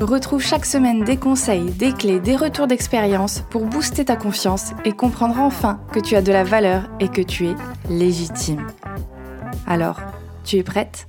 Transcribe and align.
Retrouve 0.00 0.42
chaque 0.42 0.64
semaine 0.64 1.04
des 1.04 1.18
conseils, 1.18 1.70
des 1.72 1.92
clés, 1.92 2.20
des 2.20 2.34
retours 2.34 2.66
d'expérience 2.66 3.42
pour 3.50 3.66
booster 3.66 4.06
ta 4.06 4.16
confiance 4.16 4.70
et 4.86 4.92
comprendre 4.92 5.38
enfin 5.38 5.78
que 5.92 6.00
tu 6.00 6.16
as 6.16 6.22
de 6.22 6.32
la 6.32 6.42
valeur 6.42 6.88
et 7.00 7.08
que 7.08 7.20
tu 7.20 7.48
es 7.48 7.54
légitime. 7.90 8.66
Alors, 9.66 10.00
tu 10.42 10.56
es 10.56 10.62
prête? 10.62 11.06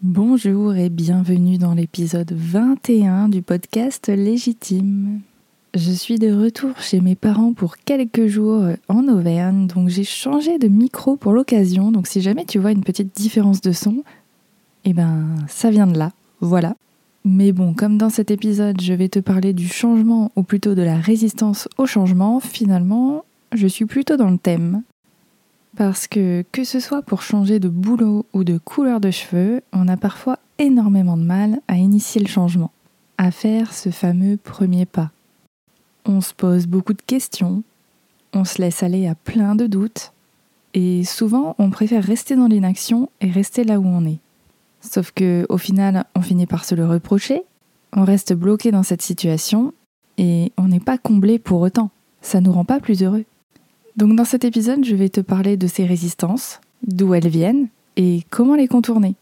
Bonjour 0.00 0.74
et 0.76 0.88
bienvenue 0.88 1.58
dans 1.58 1.74
l'épisode 1.74 2.32
21 2.32 3.28
du 3.28 3.42
podcast 3.42 4.08
Légitime. 4.08 5.20
Je 5.74 5.92
suis 5.92 6.18
de 6.18 6.32
retour 6.32 6.80
chez 6.80 7.02
mes 7.02 7.16
parents 7.16 7.52
pour 7.52 7.76
quelques 7.76 8.28
jours 8.28 8.64
en 8.88 9.08
Auvergne, 9.08 9.66
donc 9.66 9.90
j'ai 9.90 10.04
changé 10.04 10.58
de 10.58 10.68
micro 10.68 11.16
pour 11.16 11.32
l'occasion, 11.32 11.92
donc 11.92 12.06
si 12.06 12.22
jamais 12.22 12.46
tu 12.46 12.58
vois 12.58 12.72
une 12.72 12.82
petite 12.82 13.14
différence 13.14 13.60
de 13.60 13.72
son, 13.72 14.02
eh 14.86 14.94
ben 14.94 15.26
ça 15.46 15.68
vient 15.70 15.86
de 15.86 15.98
là. 15.98 16.12
Voilà. 16.40 16.74
Mais 17.24 17.52
bon, 17.52 17.74
comme 17.74 17.98
dans 17.98 18.08
cet 18.08 18.30
épisode, 18.30 18.80
je 18.80 18.94
vais 18.94 19.08
te 19.08 19.18
parler 19.18 19.52
du 19.52 19.68
changement, 19.68 20.32
ou 20.36 20.42
plutôt 20.42 20.74
de 20.74 20.82
la 20.82 20.96
résistance 20.96 21.68
au 21.76 21.86
changement, 21.86 22.40
finalement, 22.40 23.24
je 23.52 23.66
suis 23.66 23.84
plutôt 23.84 24.16
dans 24.16 24.30
le 24.30 24.38
thème. 24.38 24.82
Parce 25.76 26.06
que, 26.06 26.44
que 26.50 26.64
ce 26.64 26.80
soit 26.80 27.02
pour 27.02 27.22
changer 27.22 27.60
de 27.60 27.68
boulot 27.68 28.24
ou 28.32 28.42
de 28.42 28.58
couleur 28.58 29.00
de 29.00 29.10
cheveux, 29.10 29.60
on 29.72 29.86
a 29.86 29.96
parfois 29.96 30.38
énormément 30.58 31.16
de 31.16 31.22
mal 31.22 31.60
à 31.68 31.76
initier 31.76 32.20
le 32.20 32.26
changement, 32.26 32.72
à 33.18 33.30
faire 33.30 33.72
ce 33.72 33.90
fameux 33.90 34.36
premier 34.36 34.86
pas. 34.86 35.10
On 36.06 36.20
se 36.20 36.34
pose 36.34 36.66
beaucoup 36.66 36.94
de 36.94 37.02
questions, 37.02 37.62
on 38.32 38.44
se 38.44 38.60
laisse 38.60 38.82
aller 38.82 39.06
à 39.06 39.14
plein 39.14 39.54
de 39.54 39.66
doutes, 39.66 40.12
et 40.74 41.04
souvent 41.04 41.54
on 41.58 41.70
préfère 41.70 42.02
rester 42.02 42.34
dans 42.34 42.46
l'inaction 42.46 43.10
et 43.20 43.30
rester 43.30 43.64
là 43.64 43.78
où 43.78 43.86
on 43.86 44.06
est. 44.06 44.18
Sauf 44.80 45.12
que 45.12 45.46
au 45.48 45.58
final, 45.58 46.04
on 46.14 46.20
finit 46.20 46.46
par 46.46 46.64
se 46.64 46.74
le 46.74 46.86
reprocher, 46.86 47.42
on 47.92 48.04
reste 48.04 48.32
bloqué 48.32 48.70
dans 48.70 48.82
cette 48.82 49.02
situation 49.02 49.72
et 50.18 50.52
on 50.56 50.68
n'est 50.68 50.80
pas 50.80 50.98
comblé 50.98 51.38
pour 51.38 51.60
autant. 51.60 51.90
Ça 52.22 52.40
nous 52.40 52.52
rend 52.52 52.64
pas 52.64 52.80
plus 52.80 53.02
heureux. 53.02 53.24
Donc 53.96 54.14
dans 54.16 54.24
cet 54.24 54.44
épisode, 54.44 54.84
je 54.84 54.94
vais 54.94 55.08
te 55.08 55.20
parler 55.20 55.56
de 55.56 55.66
ces 55.66 55.84
résistances, 55.84 56.60
d'où 56.86 57.14
elles 57.14 57.28
viennent 57.28 57.68
et 57.96 58.22
comment 58.30 58.54
les 58.54 58.68
contourner. 58.68 59.14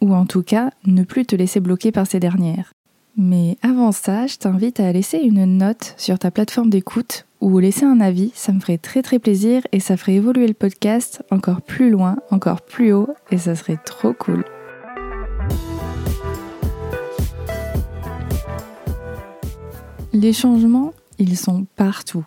Ou 0.00 0.14
en 0.14 0.26
tout 0.26 0.42
cas, 0.42 0.70
ne 0.84 1.04
plus 1.04 1.24
te 1.24 1.36
laisser 1.36 1.60
bloquer 1.60 1.92
par 1.92 2.06
ces 2.06 2.20
dernières. 2.20 2.72
Mais 3.16 3.56
avant 3.62 3.92
ça, 3.92 4.26
je 4.26 4.36
t'invite 4.36 4.78
à 4.78 4.92
laisser 4.92 5.18
une 5.18 5.44
note 5.56 5.94
sur 5.96 6.18
ta 6.18 6.30
plateforme 6.30 6.68
d'écoute 6.68 7.24
ou 7.40 7.58
laisser 7.58 7.84
un 7.84 8.00
avis, 8.00 8.30
ça 8.34 8.52
me 8.52 8.60
ferait 8.60 8.78
très 8.78 9.02
très 9.02 9.18
plaisir 9.18 9.62
et 9.72 9.80
ça 9.80 9.96
ferait 9.96 10.14
évoluer 10.14 10.46
le 10.46 10.54
podcast 10.54 11.22
encore 11.30 11.62
plus 11.62 11.90
loin, 11.90 12.16
encore 12.30 12.60
plus 12.60 12.92
haut 12.92 13.08
et 13.30 13.38
ça 13.38 13.54
serait 13.54 13.78
trop 13.84 14.12
cool. 14.12 14.44
Les 20.18 20.32
changements, 20.32 20.94
ils 21.18 21.36
sont 21.36 21.66
partout, 21.76 22.24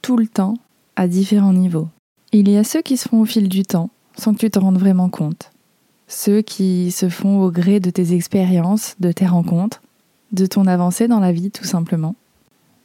tout 0.00 0.16
le 0.16 0.26
temps, 0.26 0.54
à 0.96 1.06
différents 1.06 1.52
niveaux. 1.52 1.88
Il 2.32 2.48
y 2.48 2.56
a 2.56 2.64
ceux 2.64 2.80
qui 2.80 2.96
se 2.96 3.10
font 3.10 3.20
au 3.20 3.24
fil 3.26 3.50
du 3.50 3.62
temps, 3.62 3.90
sans 4.16 4.32
que 4.32 4.38
tu 4.38 4.50
te 4.50 4.58
rendes 4.58 4.78
vraiment 4.78 5.10
compte. 5.10 5.50
Ceux 6.08 6.40
qui 6.40 6.90
se 6.92 7.10
font 7.10 7.42
au 7.42 7.50
gré 7.50 7.78
de 7.78 7.90
tes 7.90 8.14
expériences, 8.14 8.96
de 9.00 9.12
tes 9.12 9.26
rencontres, 9.26 9.82
de 10.32 10.46
ton 10.46 10.66
avancée 10.66 11.08
dans 11.08 11.20
la 11.20 11.30
vie 11.30 11.50
tout 11.50 11.66
simplement. 11.66 12.14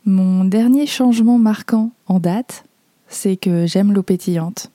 Mon 0.03 0.43
dernier 0.43 0.85
changement 0.85 1.39
marquant 1.39 1.91
en 2.07 2.19
date, 2.19 2.65
c'est 3.07 3.37
que 3.37 3.65
j'aime 3.65 3.93
l'eau 3.93 4.03
pétillante. 4.03 4.69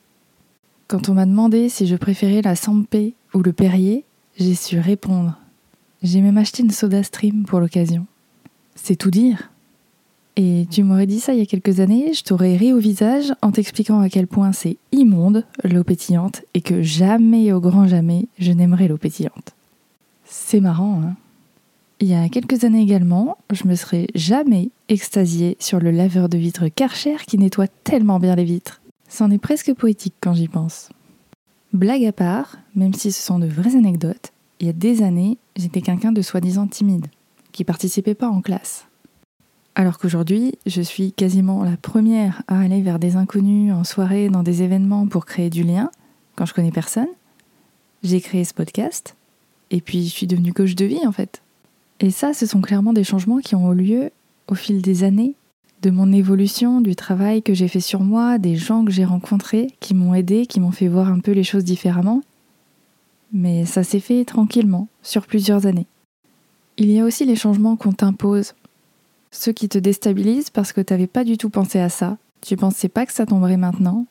Quand 0.88 1.10
on 1.10 1.14
m'a 1.14 1.26
demandé 1.26 1.68
si 1.68 1.86
je 1.86 1.96
préférais 1.96 2.40
la 2.40 2.56
Sampé 2.56 3.12
ou 3.34 3.42
le 3.42 3.52
Perrier, 3.52 4.06
j'ai 4.38 4.54
su 4.54 4.78
répondre. 4.78 5.36
J'ai 6.02 6.22
même 6.22 6.38
acheté 6.38 6.62
une 6.62 6.70
soda 6.70 7.02
stream 7.02 7.44
pour 7.44 7.60
l'occasion. 7.60 8.06
C'est 8.74 8.96
tout 8.96 9.10
dire. 9.10 9.50
Et 10.38 10.66
tu 10.70 10.82
m'aurais 10.82 11.06
dit 11.06 11.18
ça 11.18 11.32
il 11.32 11.38
y 11.38 11.42
a 11.42 11.46
quelques 11.46 11.80
années, 11.80 12.12
je 12.12 12.22
t'aurais 12.22 12.56
ri 12.56 12.74
au 12.74 12.78
visage 12.78 13.32
en 13.40 13.52
t'expliquant 13.52 14.00
à 14.00 14.10
quel 14.10 14.26
point 14.26 14.52
c'est 14.52 14.76
immonde 14.92 15.44
l'eau 15.64 15.82
pétillante 15.82 16.42
et 16.52 16.60
que 16.60 16.82
jamais 16.82 17.52
au 17.52 17.60
grand 17.60 17.88
jamais 17.88 18.28
je 18.38 18.52
n'aimerais 18.52 18.88
l'eau 18.88 18.98
pétillante. 18.98 19.54
C'est 20.26 20.60
marrant, 20.60 21.00
hein 21.02 21.16
Il 22.00 22.08
y 22.08 22.14
a 22.14 22.28
quelques 22.28 22.64
années 22.64 22.82
également, 22.82 23.38
je 23.50 23.66
me 23.66 23.74
serais 23.74 24.08
jamais 24.14 24.68
extasiée 24.90 25.56
sur 25.58 25.80
le 25.80 25.90
laveur 25.90 26.28
de 26.28 26.36
vitres 26.36 26.68
Karcher 26.68 27.16
qui 27.26 27.38
nettoie 27.38 27.68
tellement 27.68 28.18
bien 28.18 28.36
les 28.36 28.44
vitres. 28.44 28.82
C'en 29.08 29.30
est 29.30 29.38
presque 29.38 29.72
poétique 29.72 30.14
quand 30.20 30.34
j'y 30.34 30.48
pense. 30.48 30.90
Blague 31.72 32.04
à 32.04 32.12
part, 32.12 32.58
même 32.74 32.92
si 32.92 33.10
ce 33.10 33.22
sont 33.22 33.38
de 33.38 33.46
vraies 33.46 33.76
anecdotes, 33.76 34.32
il 34.60 34.66
y 34.66 34.70
a 34.70 34.74
des 34.74 35.02
années, 35.02 35.38
j'étais 35.56 35.80
quelqu'un 35.80 36.12
de 36.12 36.22
soi-disant 36.22 36.66
timide, 36.66 37.06
qui 37.52 37.64
participait 37.64 38.14
pas 38.14 38.28
en 38.28 38.42
classe. 38.42 38.85
Alors 39.78 39.98
qu'aujourd'hui, 39.98 40.54
je 40.64 40.80
suis 40.80 41.12
quasiment 41.12 41.62
la 41.62 41.76
première 41.76 42.42
à 42.48 42.58
aller 42.58 42.80
vers 42.80 42.98
des 42.98 43.16
inconnus 43.16 43.74
en 43.74 43.84
soirée, 43.84 44.30
dans 44.30 44.42
des 44.42 44.62
événements 44.62 45.06
pour 45.06 45.26
créer 45.26 45.50
du 45.50 45.64
lien, 45.64 45.90
quand 46.34 46.46
je 46.46 46.54
connais 46.54 46.70
personne. 46.70 47.10
J'ai 48.02 48.22
créé 48.22 48.42
ce 48.44 48.54
podcast, 48.54 49.16
et 49.70 49.82
puis 49.82 50.04
je 50.06 50.12
suis 50.12 50.26
devenue 50.26 50.54
coach 50.54 50.76
de 50.76 50.86
vie 50.86 51.06
en 51.06 51.12
fait. 51.12 51.42
Et 52.00 52.10
ça, 52.10 52.32
ce 52.32 52.46
sont 52.46 52.62
clairement 52.62 52.94
des 52.94 53.04
changements 53.04 53.40
qui 53.40 53.54
ont 53.54 53.70
eu 53.74 53.76
lieu 53.76 54.10
au 54.48 54.54
fil 54.54 54.80
des 54.80 55.04
années, 55.04 55.34
de 55.82 55.90
mon 55.90 56.10
évolution, 56.10 56.80
du 56.80 56.96
travail 56.96 57.42
que 57.42 57.52
j'ai 57.52 57.68
fait 57.68 57.80
sur 57.80 58.00
moi, 58.00 58.38
des 58.38 58.56
gens 58.56 58.82
que 58.82 58.92
j'ai 58.92 59.04
rencontrés, 59.04 59.66
qui 59.80 59.92
m'ont 59.92 60.14
aidé, 60.14 60.46
qui 60.46 60.58
m'ont 60.58 60.72
fait 60.72 60.88
voir 60.88 61.08
un 61.08 61.20
peu 61.20 61.32
les 61.32 61.44
choses 61.44 61.64
différemment. 61.64 62.22
Mais 63.30 63.66
ça 63.66 63.84
s'est 63.84 64.00
fait 64.00 64.24
tranquillement, 64.24 64.88
sur 65.02 65.26
plusieurs 65.26 65.66
années. 65.66 65.86
Il 66.78 66.90
y 66.90 66.98
a 66.98 67.04
aussi 67.04 67.26
les 67.26 67.36
changements 67.36 67.76
qu'on 67.76 67.92
t'impose, 67.92 68.54
ceux 69.30 69.52
qui 69.52 69.68
te 69.68 69.78
déstabilisent 69.78 70.50
parce 70.50 70.72
que 70.72 70.80
tu 70.80 70.92
n'avais 70.92 71.06
pas 71.06 71.24
du 71.24 71.36
tout 71.36 71.50
pensé 71.50 71.78
à 71.78 71.88
ça, 71.88 72.16
tu 72.40 72.56
pensais 72.56 72.88
pas 72.88 73.06
que 73.06 73.12
ça 73.12 73.26
tomberait 73.26 73.56
maintenant, 73.56 74.06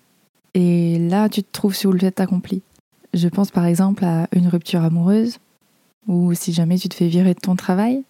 et 0.54 1.00
là 1.00 1.30
tu 1.30 1.44
te 1.44 1.52
trouves 1.52 1.76
sur 1.76 1.92
le 1.92 2.00
fait 2.00 2.20
accompli. 2.20 2.62
Je 3.14 3.28
pense 3.28 3.52
par 3.52 3.66
exemple 3.66 4.04
à 4.06 4.28
une 4.34 4.48
rupture 4.48 4.84
amoureuse, 4.84 5.40
ou 6.08 6.34
si 6.34 6.54
jamais 6.54 6.78
tu 6.78 6.90
te 6.90 6.96
fais 6.96 7.08
virer 7.08 7.34
de 7.34 7.40
ton 7.40 7.56
travail, 7.56 8.04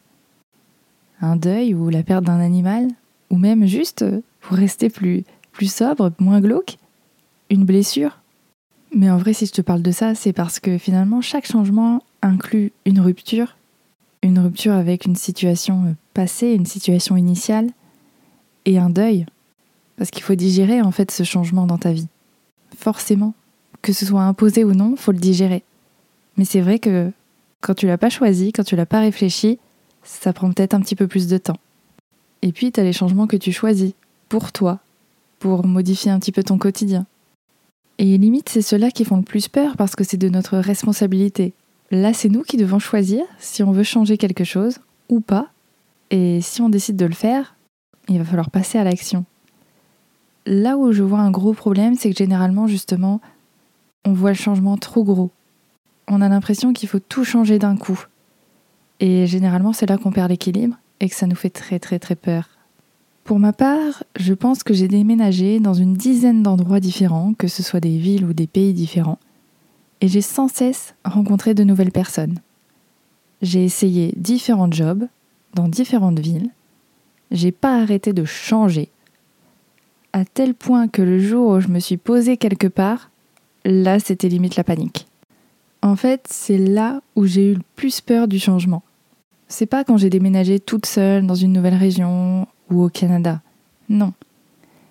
un 1.22 1.36
deuil 1.36 1.74
ou 1.74 1.90
la 1.90 2.04
perte 2.04 2.26
d'un 2.26 2.40
animal, 2.40 2.88
ou 3.30 3.38
même 3.38 3.66
juste, 3.66 4.06
pour 4.42 4.58
rester 4.58 4.90
plus, 4.90 5.24
plus 5.52 5.74
sobre, 5.74 6.12
moins 6.20 6.42
glauque, 6.42 6.78
une 7.50 7.66
blessure. 7.66 8.20
Mais 8.94 9.10
en 9.10 9.18
vrai, 9.18 9.34
si 9.34 9.46
je 9.46 9.52
te 9.52 9.62
parle 9.62 9.82
de 9.82 9.92
ça, 9.92 10.16
c'est 10.16 10.34
parce 10.34 10.60
que 10.60 10.78
finalement, 10.78 11.22
chaque 11.22 11.48
changement 11.48 12.04
inclut 12.22 12.72
une 12.86 13.00
rupture, 13.00 13.58
une 14.22 14.40
rupture 14.40 14.74
avec 14.74 15.06
une 15.06 15.16
situation 15.16 15.96
passée, 16.16 16.54
une 16.54 16.66
situation 16.66 17.16
initiale, 17.18 17.70
et 18.66 18.80
un 18.80 18.90
deuil. 18.90 19.28
Parce 19.98 20.10
qu'il 20.10 20.24
faut 20.24 20.36
digérer 20.36 20.82
en 20.82 20.92
fait 20.92 21.12
ce 21.12 21.24
changement 21.24 21.68
dans 21.68 21.78
ta 21.78 21.92
vie. 21.92 22.08
Forcément. 22.76 23.36
Que 23.84 23.94
ce 23.94 24.06
soit 24.08 24.24
imposé 24.24 24.64
ou 24.64 24.74
non, 24.74 24.96
faut 24.96 25.12
le 25.12 25.20
digérer. 25.20 25.64
Mais 26.38 26.46
c'est 26.46 26.62
vrai 26.62 26.80
que 26.80 27.12
quand 27.62 27.76
tu 27.76 27.86
l'as 27.86 28.00
pas 28.00 28.10
choisi, 28.10 28.52
quand 28.52 28.64
tu 28.64 28.76
l'as 28.76 28.88
pas 28.88 29.00
réfléchi, 29.00 29.60
ça 30.04 30.34
prend 30.34 30.52
peut-être 30.52 30.74
un 30.74 30.82
petit 30.82 30.96
peu 30.96 31.08
plus 31.08 31.28
de 31.28 31.38
temps. 31.38 31.60
Et 32.42 32.52
puis, 32.52 32.72
tu 32.72 32.80
as 32.80 32.84
les 32.84 32.94
changements 32.94 33.28
que 33.28 33.38
tu 33.38 33.52
choisis, 33.52 33.94
pour 34.30 34.52
toi, 34.52 34.80
pour 35.40 35.66
modifier 35.66 36.12
un 36.12 36.20
petit 36.20 36.32
peu 36.32 36.44
ton 36.44 36.58
quotidien. 36.58 37.06
Et 37.98 38.18
limite, 38.18 38.50
c'est 38.50 38.62
ceux-là 38.62 38.92
qui 38.92 39.06
font 39.06 39.18
le 39.18 39.24
plus 39.24 39.48
peur 39.48 39.78
parce 39.78 39.96
que 39.96 40.04
c'est 40.04 40.18
de 40.18 40.30
notre 40.30 40.58
responsabilité. 40.58 41.54
Là, 41.92 42.14
c'est 42.14 42.30
nous 42.30 42.42
qui 42.42 42.58
devons 42.58 42.80
choisir 42.80 43.24
si 43.40 43.64
on 43.64 43.72
veut 43.72 43.84
changer 43.84 44.18
quelque 44.18 44.44
chose 44.44 44.80
ou 45.10 45.22
pas. 45.22 45.52
Et 46.12 46.42
si 46.42 46.62
on 46.62 46.70
décide 46.70 46.96
de 46.96 47.06
le 47.06 47.14
faire, 47.14 47.56
il 48.08 48.18
va 48.18 48.26
falloir 48.26 48.50
passer 48.50 48.78
à 48.78 48.84
l'action. 48.84 49.26
Là 50.46 50.78
où 50.78 50.92
je 50.92 51.04
vois 51.04 51.20
un 51.20 51.32
gros 51.32 51.54
problème, 51.54 51.96
c'est 51.96 52.12
que 52.12 52.18
généralement, 52.18 52.68
justement, 52.68 53.20
on 54.06 54.14
voit 54.14 54.32
le 54.32 54.36
changement 54.36 54.78
trop 54.78 55.04
gros. 55.04 55.32
On 56.08 56.22
a 56.22 56.30
l'impression 56.30 56.74
qu'il 56.74 56.88
faut 56.88 57.00
tout 57.00 57.24
changer 57.24 57.58
d'un 57.58 57.76
coup. 57.76 58.06
Et 59.00 59.26
généralement, 59.26 59.74
c'est 59.74 59.88
là 59.88 59.98
qu'on 59.98 60.12
perd 60.12 60.30
l'équilibre 60.30 60.78
et 61.00 61.10
que 61.10 61.16
ça 61.16 61.28
nous 61.28 61.36
fait 61.36 61.50
très 61.50 61.80
très 61.80 62.00
très 62.00 62.16
peur. 62.16 62.50
Pour 63.24 63.40
ma 63.40 63.54
part, 63.54 64.04
je 64.18 64.34
pense 64.34 64.64
que 64.64 64.76
j'ai 64.76 64.88
déménagé 64.88 65.60
dans 65.60 65.74
une 65.74 65.96
dizaine 65.96 66.44
d'endroits 66.44 66.80
différents, 66.80 67.34
que 67.34 67.48
ce 67.48 67.64
soit 67.64 67.80
des 67.80 67.98
villes 67.98 68.24
ou 68.24 68.34
des 68.34 68.46
pays 68.46 68.74
différents, 68.74 69.18
et 70.00 70.08
j'ai 70.08 70.22
sans 70.22 70.48
cesse 70.48 70.94
rencontré 71.04 71.56
de 71.56 71.64
nouvelles 71.64 71.92
personnes. 71.92 72.38
J'ai 73.42 73.66
essayé 73.66 74.14
différents 74.16 74.72
jobs 74.72 75.08
dans 75.56 75.68
différentes 75.68 76.20
villes, 76.20 76.52
j'ai 77.32 77.52
pas 77.52 77.82
arrêté 77.82 78.14
de 78.14 78.26
changer. 78.26 78.90
À 80.14 80.26
tel 80.26 80.54
point 80.54 80.88
que 80.88 81.02
le 81.02 81.18
jour 81.20 81.52
où 81.52 81.60
je 81.60 81.70
me 81.70 81.80
suis 81.80 81.98
posée 81.98 82.38
quelque 82.38 82.68
part, 82.68 83.10
là 83.64 84.00
c'était 84.00 84.30
limite 84.30 84.58
la 84.58 84.64
panique. 84.64 85.08
En 85.82 85.96
fait, 85.96 86.28
c'est 86.30 86.58
là 86.58 87.02
où 87.16 87.26
j'ai 87.26 87.52
eu 87.52 87.54
le 87.56 87.62
plus 87.76 88.02
peur 88.02 88.28
du 88.28 88.40
changement. 88.40 88.84
C'est 89.48 89.66
pas 89.66 89.84
quand 89.84 89.98
j'ai 89.98 90.10
déménagé 90.10 90.60
toute 90.60 90.86
seule 90.86 91.26
dans 91.26 91.36
une 91.36 91.54
nouvelle 91.54 91.76
région 91.76 92.48
ou 92.72 92.84
au 92.84 92.90
Canada. 92.90 93.42
Non. 93.90 94.14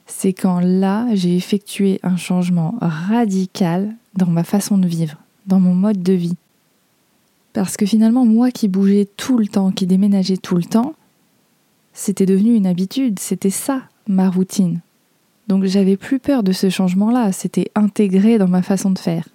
C'est 0.07 0.33
quand 0.33 0.61
là, 0.61 1.09
j'ai 1.15 1.37
effectué 1.37 1.99
un 2.03 2.17
changement 2.17 2.77
radical 2.81 3.95
dans 4.15 4.27
ma 4.27 4.45
façon 4.45 4.79
de 4.79 4.87
vivre, 4.87 5.19
dans 5.47 5.61
mon 5.61 5.75
mode 5.75 6.03
de 6.03 6.13
vie. 6.13 6.37
Parce 7.55 7.77
que 7.77 7.87
finalement, 7.87 8.27
moi 8.27 8.51
qui 8.51 8.69
bougeais 8.69 9.09
tout 9.17 9.39
le 9.39 9.47
temps, 9.47 9.71
qui 9.71 9.87
déménageais 9.87 10.37
tout 10.37 10.57
le 10.57 10.65
temps, 10.65 10.95
c'était 11.93 12.27
devenu 12.27 12.55
une 12.55 12.67
habitude, 12.67 13.21
c'était 13.21 13.49
ça, 13.49 13.83
ma 14.09 14.29
routine. 14.29 14.81
Donc 15.47 15.65
j'avais 15.65 15.97
plus 15.97 16.19
peur 16.19 16.43
de 16.43 16.51
ce 16.51 16.69
changement-là, 16.69 17.31
c'était 17.31 17.71
intégré 17.77 18.39
dans 18.39 18.49
ma 18.49 18.63
façon 18.63 18.91
de 18.91 18.99
faire. 18.99 19.29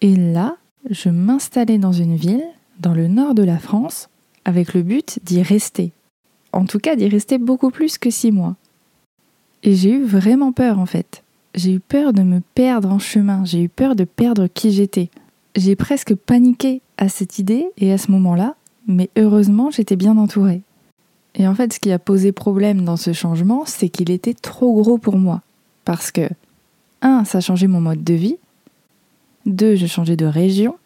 Et 0.00 0.16
là, 0.16 0.56
je 0.90 1.08
m'installais 1.08 1.78
dans 1.78 1.92
une 1.92 2.16
ville, 2.16 2.44
dans 2.80 2.94
le 2.94 3.06
nord 3.06 3.34
de 3.34 3.44
la 3.44 3.58
France, 3.58 4.08
avec 4.44 4.74
le 4.74 4.82
but 4.82 5.20
d'y 5.22 5.40
rester. 5.40 5.92
En 6.52 6.64
tout 6.64 6.80
cas, 6.80 6.96
d'y 6.96 7.08
rester 7.08 7.38
beaucoup 7.38 7.70
plus 7.70 7.96
que 7.96 8.10
six 8.10 8.32
mois. 8.32 8.56
Et 9.62 9.76
j'ai 9.76 9.92
eu 9.92 10.02
vraiment 10.02 10.50
peur 10.50 10.80
en 10.80 10.86
fait. 10.86 11.22
J'ai 11.54 11.74
eu 11.74 11.80
peur 11.80 12.12
de 12.12 12.22
me 12.22 12.40
perdre 12.54 12.90
en 12.90 12.98
chemin, 12.98 13.44
j'ai 13.44 13.62
eu 13.62 13.68
peur 13.68 13.94
de 13.94 14.04
perdre 14.04 14.48
qui 14.48 14.72
j'étais. 14.72 15.10
J'ai 15.54 15.76
presque 15.76 16.14
paniqué 16.14 16.82
à 16.98 17.08
cette 17.08 17.38
idée 17.38 17.66
et 17.78 17.92
à 17.92 17.98
ce 17.98 18.10
moment-là, 18.10 18.54
mais 18.86 19.10
heureusement 19.16 19.70
j'étais 19.70 19.96
bien 19.96 20.16
entourée. 20.16 20.62
Et 21.34 21.46
en 21.46 21.54
fait, 21.54 21.72
ce 21.72 21.80
qui 21.80 21.92
a 21.92 21.98
posé 21.98 22.32
problème 22.32 22.84
dans 22.84 22.96
ce 22.96 23.12
changement, 23.12 23.64
c'est 23.66 23.90
qu'il 23.90 24.10
était 24.10 24.34
trop 24.34 24.80
gros 24.80 24.96
pour 24.96 25.18
moi. 25.18 25.42
Parce 25.84 26.10
que, 26.10 26.28
un, 27.02 27.24
ça 27.24 27.40
changeait 27.40 27.66
mon 27.66 27.80
mode 27.80 28.02
de 28.02 28.14
vie. 28.14 28.38
Deux, 29.44 29.76
je 29.76 29.86
changeais 29.86 30.16
de 30.16 30.24
région. 30.24 30.76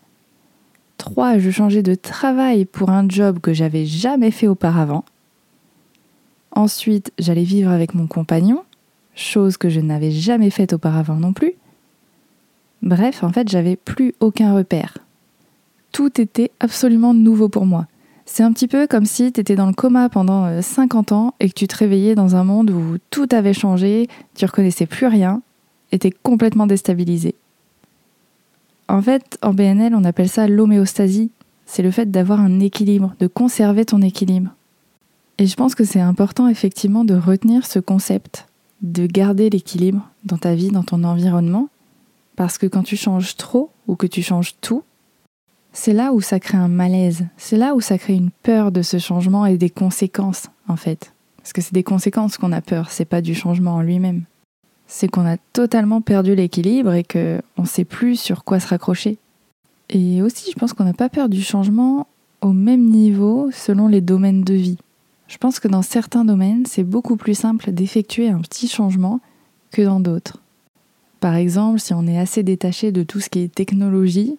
Trois, 0.98 1.38
je 1.38 1.50
changeais 1.50 1.82
de 1.82 1.94
travail 1.94 2.64
pour 2.64 2.90
un 2.90 3.08
job 3.08 3.38
que 3.38 3.54
j'avais 3.54 3.86
jamais 3.86 4.32
fait 4.32 4.48
auparavant. 4.48 5.04
Ensuite, 6.50 7.12
j'allais 7.18 7.44
vivre 7.44 7.70
avec 7.70 7.94
mon 7.94 8.08
compagnon, 8.08 8.64
chose 9.14 9.56
que 9.56 9.68
je 9.68 9.80
n'avais 9.80 10.10
jamais 10.10 10.50
faite 10.50 10.72
auparavant 10.72 11.14
non 11.14 11.32
plus. 11.32 11.54
Bref, 12.82 13.22
en 13.22 13.30
fait, 13.30 13.48
j'avais 13.48 13.76
plus 13.76 14.14
aucun 14.20 14.52
repère. 14.52 14.98
Tout 15.92 16.20
était 16.20 16.50
absolument 16.60 17.14
nouveau 17.14 17.48
pour 17.48 17.66
moi. 17.66 17.86
C'est 18.26 18.44
un 18.44 18.52
petit 18.52 18.68
peu 18.68 18.86
comme 18.86 19.06
si 19.06 19.32
tu 19.32 19.40
étais 19.40 19.56
dans 19.56 19.66
le 19.66 19.72
coma 19.72 20.08
pendant 20.08 20.62
50 20.62 21.10
euh, 21.10 21.14
ans 21.14 21.34
et 21.40 21.48
que 21.48 21.54
tu 21.54 21.66
te 21.66 21.76
réveillais 21.76 22.14
dans 22.14 22.36
un 22.36 22.44
monde 22.44 22.70
où 22.70 22.96
tout 23.10 23.26
avait 23.32 23.52
changé, 23.52 24.08
tu 24.36 24.44
reconnaissais 24.44 24.86
plus 24.86 25.06
rien, 25.06 25.42
et 25.92 25.98
t'es 25.98 26.10
complètement 26.12 26.66
déstabilisé. 26.66 27.34
En 28.88 29.02
fait, 29.02 29.38
en 29.42 29.52
BNL, 29.52 29.94
on 29.94 30.04
appelle 30.04 30.28
ça 30.28 30.46
l'homéostasie. 30.46 31.30
C'est 31.66 31.82
le 31.82 31.90
fait 31.90 32.10
d'avoir 32.10 32.40
un 32.40 32.60
équilibre, 32.60 33.14
de 33.20 33.26
conserver 33.26 33.84
ton 33.84 34.02
équilibre. 34.02 34.50
Et 35.38 35.46
je 35.46 35.54
pense 35.54 35.74
que 35.74 35.84
c'est 35.84 36.00
important 36.00 36.48
effectivement 36.48 37.04
de 37.04 37.14
retenir 37.14 37.66
ce 37.66 37.78
concept, 37.78 38.46
de 38.82 39.06
garder 39.06 39.48
l'équilibre 39.48 40.08
dans 40.24 40.38
ta 40.38 40.54
vie, 40.54 40.70
dans 40.70 40.82
ton 40.82 41.02
environnement, 41.04 41.68
parce 42.36 42.58
que 42.58 42.66
quand 42.66 42.82
tu 42.82 42.96
changes 42.96 43.36
trop 43.36 43.70
ou 43.86 43.96
que 43.96 44.06
tu 44.06 44.22
changes 44.22 44.54
tout, 44.60 44.82
c'est 45.72 45.92
là 45.92 46.12
où 46.12 46.20
ça 46.20 46.40
crée 46.40 46.58
un 46.58 46.68
malaise, 46.68 47.26
c'est 47.36 47.56
là 47.56 47.74
où 47.74 47.80
ça 47.80 47.98
crée 47.98 48.14
une 48.14 48.30
peur 48.30 48.72
de 48.72 48.82
ce 48.82 48.98
changement 48.98 49.46
et 49.46 49.56
des 49.56 49.70
conséquences, 49.70 50.48
en 50.68 50.76
fait. 50.76 51.12
Parce 51.38 51.52
que 51.52 51.60
c'est 51.60 51.74
des 51.74 51.82
conséquences 51.82 52.36
qu'on 52.36 52.52
a 52.52 52.60
peur, 52.60 52.90
c'est 52.90 53.04
pas 53.04 53.20
du 53.20 53.34
changement 53.34 53.76
en 53.76 53.82
lui-même. 53.82 54.24
C'est 54.86 55.08
qu'on 55.08 55.26
a 55.26 55.36
totalement 55.52 56.00
perdu 56.00 56.34
l'équilibre 56.34 56.92
et 56.92 57.04
qu'on 57.04 57.64
sait 57.64 57.84
plus 57.84 58.16
sur 58.18 58.44
quoi 58.44 58.58
se 58.58 58.68
raccrocher. 58.68 59.18
Et 59.88 60.22
aussi, 60.22 60.50
je 60.52 60.58
pense 60.58 60.72
qu'on 60.72 60.84
n'a 60.84 60.92
pas 60.92 61.08
peur 61.08 61.28
du 61.28 61.42
changement 61.42 62.06
au 62.40 62.52
même 62.52 62.88
niveau 62.88 63.50
selon 63.52 63.86
les 63.88 64.00
domaines 64.00 64.42
de 64.42 64.54
vie. 64.54 64.78
Je 65.28 65.38
pense 65.38 65.60
que 65.60 65.68
dans 65.68 65.82
certains 65.82 66.24
domaines, 66.24 66.66
c'est 66.66 66.84
beaucoup 66.84 67.16
plus 67.16 67.34
simple 67.34 67.70
d'effectuer 67.70 68.28
un 68.28 68.40
petit 68.40 68.66
changement 68.66 69.20
que 69.70 69.82
dans 69.82 70.00
d'autres. 70.00 70.42
Par 71.20 71.36
exemple, 71.36 71.78
si 71.78 71.94
on 71.94 72.06
est 72.06 72.18
assez 72.18 72.42
détaché 72.42 72.92
de 72.92 73.02
tout 73.02 73.20
ce 73.20 73.28
qui 73.28 73.40
est 73.40 73.54
technologie, 73.54 74.38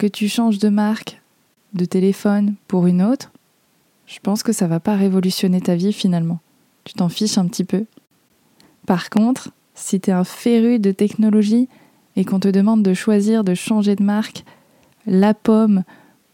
que 0.00 0.06
tu 0.06 0.28
changes 0.28 0.58
de 0.58 0.70
marque 0.70 1.20
de 1.74 1.84
téléphone 1.84 2.54
pour 2.68 2.86
une 2.86 3.02
autre, 3.02 3.30
je 4.06 4.18
pense 4.18 4.42
que 4.42 4.50
ça 4.50 4.66
va 4.66 4.80
pas 4.80 4.96
révolutionner 4.96 5.60
ta 5.60 5.76
vie 5.76 5.92
finalement. 5.92 6.38
Tu 6.84 6.94
t'en 6.94 7.10
fiches 7.10 7.36
un 7.36 7.46
petit 7.46 7.64
peu. 7.64 7.84
Par 8.86 9.10
contre, 9.10 9.50
si 9.74 10.00
tu 10.00 10.08
es 10.08 10.14
un 10.14 10.24
féru 10.24 10.78
de 10.78 10.90
technologie 10.90 11.68
et 12.16 12.24
qu'on 12.24 12.40
te 12.40 12.48
demande 12.48 12.82
de 12.82 12.94
choisir 12.94 13.44
de 13.44 13.52
changer 13.52 13.94
de 13.94 14.02
marque, 14.02 14.44
la 15.06 15.34
pomme 15.34 15.84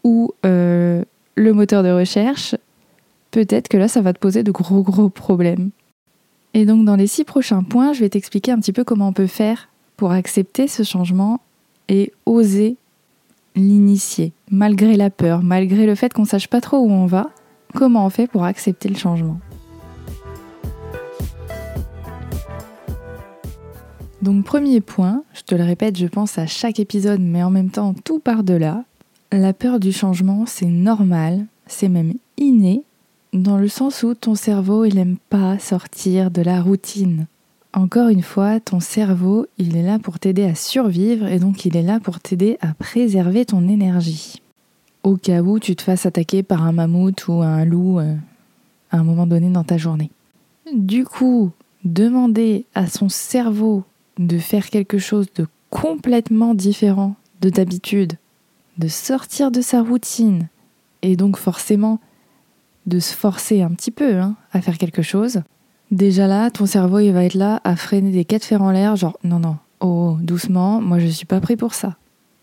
ou 0.05 0.31
euh, 0.45 1.03
le 1.35 1.51
moteur 1.51 1.83
de 1.83 1.91
recherche, 1.91 2.55
peut-être 3.31 3.67
que 3.67 3.75
là, 3.75 3.89
ça 3.89 3.99
va 3.99 4.13
te 4.13 4.19
poser 4.19 4.43
de 4.43 4.51
gros 4.51 4.81
gros 4.81 5.09
problèmes. 5.09 5.71
Et 6.53 6.65
donc 6.65 6.85
dans 6.85 6.95
les 6.95 7.07
six 7.07 7.25
prochains 7.25 7.63
points, 7.63 7.91
je 7.91 7.99
vais 7.99 8.09
t'expliquer 8.09 8.53
un 8.53 8.59
petit 8.59 8.71
peu 8.71 8.85
comment 8.85 9.09
on 9.09 9.13
peut 9.13 9.27
faire 9.27 9.67
pour 9.97 10.13
accepter 10.13 10.69
ce 10.69 10.83
changement 10.83 11.41
et 11.89 12.13
oser 12.25 12.77
l'initier, 13.57 14.33
malgré 14.49 14.95
la 14.95 15.09
peur, 15.09 15.43
malgré 15.43 15.85
le 15.85 15.95
fait 15.95 16.13
qu'on 16.13 16.25
sache 16.25 16.47
pas 16.47 16.61
trop 16.61 16.77
où 16.77 16.89
on 16.89 17.05
va, 17.05 17.29
comment 17.73 18.05
on 18.05 18.09
fait 18.09 18.27
pour 18.27 18.43
accepter 18.43 18.89
le 18.89 18.95
changement? 18.95 19.39
Donc 24.21 24.45
premier 24.45 24.81
point, 24.81 25.23
je 25.33 25.41
te 25.41 25.55
le 25.55 25.63
répète, 25.63 25.97
je 25.97 26.07
pense 26.07 26.37
à 26.37 26.47
chaque 26.47 26.79
épisode, 26.79 27.21
mais 27.21 27.43
en 27.43 27.49
même 27.49 27.69
temps 27.69 27.93
tout 27.93 28.19
par 28.19 28.43
delà. 28.43 28.83
La 29.31 29.53
peur 29.53 29.79
du 29.79 29.91
changement, 29.91 30.45
c'est 30.45 30.65
normal, 30.65 31.45
c'est 31.65 31.89
même 31.89 32.13
inné, 32.37 32.83
dans 33.33 33.57
le 33.57 33.67
sens 33.67 34.03
où 34.03 34.13
ton 34.13 34.35
cerveau, 34.35 34.85
il 34.85 34.95
n'aime 34.95 35.17
pas 35.29 35.59
sortir 35.59 36.31
de 36.31 36.41
la 36.41 36.61
routine. 36.61 37.27
Encore 37.73 38.09
une 38.09 38.23
fois, 38.23 38.59
ton 38.59 38.79
cerveau, 38.79 39.45
il 39.57 39.75
est 39.75 39.83
là 39.83 39.99
pour 39.99 40.19
t'aider 40.19 40.45
à 40.45 40.55
survivre 40.55 41.27
et 41.27 41.39
donc 41.39 41.65
il 41.65 41.75
est 41.75 41.83
là 41.83 41.99
pour 41.99 42.19
t'aider 42.19 42.57
à 42.61 42.73
préserver 42.73 43.45
ton 43.45 43.67
énergie. 43.67 44.41
Au 45.03 45.15
cas 45.15 45.41
où 45.41 45.59
tu 45.59 45.75
te 45.75 45.83
fasses 45.83 46.05
attaquer 46.05 46.43
par 46.43 46.63
un 46.63 46.71
mammouth 46.71 47.27
ou 47.27 47.41
un 47.41 47.65
loup 47.65 47.99
euh, 47.99 48.15
à 48.91 48.97
un 48.97 49.03
moment 49.03 49.27
donné 49.27 49.49
dans 49.49 49.63
ta 49.63 49.77
journée. 49.77 50.11
Du 50.73 51.05
coup, 51.05 51.51
demander 51.83 52.65
à 52.75 52.87
son 52.87 53.09
cerveau 53.09 53.83
de 54.17 54.37
faire 54.37 54.69
quelque 54.69 54.97
chose 54.97 55.27
de 55.35 55.47
complètement 55.69 56.55
différent 56.55 57.15
de 57.41 57.49
d'habitude, 57.49 58.13
de 58.77 58.87
sortir 58.87 59.51
de 59.51 59.61
sa 59.61 59.81
routine 59.81 60.47
et 61.01 61.15
donc 61.15 61.37
forcément 61.37 61.99
de 62.85 62.99
se 62.99 63.13
forcer 63.13 63.61
un 63.61 63.69
petit 63.69 63.91
peu 63.91 64.15
hein, 64.15 64.35
à 64.53 64.61
faire 64.61 64.77
quelque 64.77 65.01
chose, 65.01 65.41
Déjà 65.91 66.27
là, 66.27 66.51
ton 66.51 66.65
cerveau, 66.65 66.99
il 66.99 67.11
va 67.11 67.23
être 67.23 67.33
là 67.33 67.61
à 67.63 67.75
freiner 67.75 68.11
des 68.11 68.25
quatre 68.25 68.43
fers 68.43 68.61
en 68.61 68.71
l'air, 68.71 68.95
genre 68.97 69.17
non, 69.23 69.39
non, 69.39 69.55
oh, 69.79 70.17
doucement, 70.21 70.81
moi 70.81 70.99
je 70.99 71.07
suis 71.07 71.25
pas 71.25 71.39
prêt 71.39 71.55
pour 71.55 71.73
ça. 71.73 71.95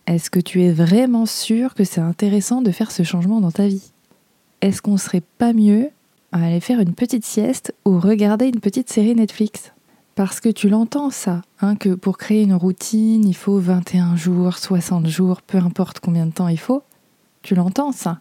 Est-ce 0.06 0.30
que 0.30 0.40
tu 0.40 0.62
es 0.62 0.72
vraiment 0.72 1.26
sûr 1.26 1.74
que 1.74 1.84
c'est 1.84 2.00
intéressant 2.00 2.62
de 2.62 2.70
faire 2.70 2.90
ce 2.90 3.02
changement 3.02 3.40
dans 3.40 3.50
ta 3.50 3.66
vie? 3.66 3.92
Est-ce 4.60 4.80
qu'on 4.80 4.96
serait 4.96 5.22
pas 5.38 5.52
mieux 5.52 5.90
à 6.32 6.44
aller 6.44 6.60
faire 6.60 6.80
une 6.80 6.94
petite 6.94 7.24
sieste 7.24 7.74
ou 7.84 7.98
regarder 7.98 8.46
une 8.46 8.60
petite 8.60 8.90
série 8.90 9.14
Netflix? 9.14 9.72
Parce 10.14 10.40
que 10.40 10.48
tu 10.48 10.68
l'entends 10.68 11.10
ça, 11.10 11.42
hein, 11.60 11.76
que 11.76 11.94
pour 11.94 12.18
créer 12.18 12.42
une 12.42 12.54
routine, 12.54 13.26
il 13.26 13.34
faut 13.34 13.58
21 13.58 14.16
jours, 14.16 14.56
60 14.56 15.06
jours, 15.06 15.42
peu 15.42 15.58
importe 15.58 16.00
combien 16.00 16.24
de 16.24 16.32
temps 16.32 16.48
il 16.48 16.58
faut. 16.58 16.82
Tu 17.42 17.54
l'entends 17.54 17.92
ça. 17.92 18.20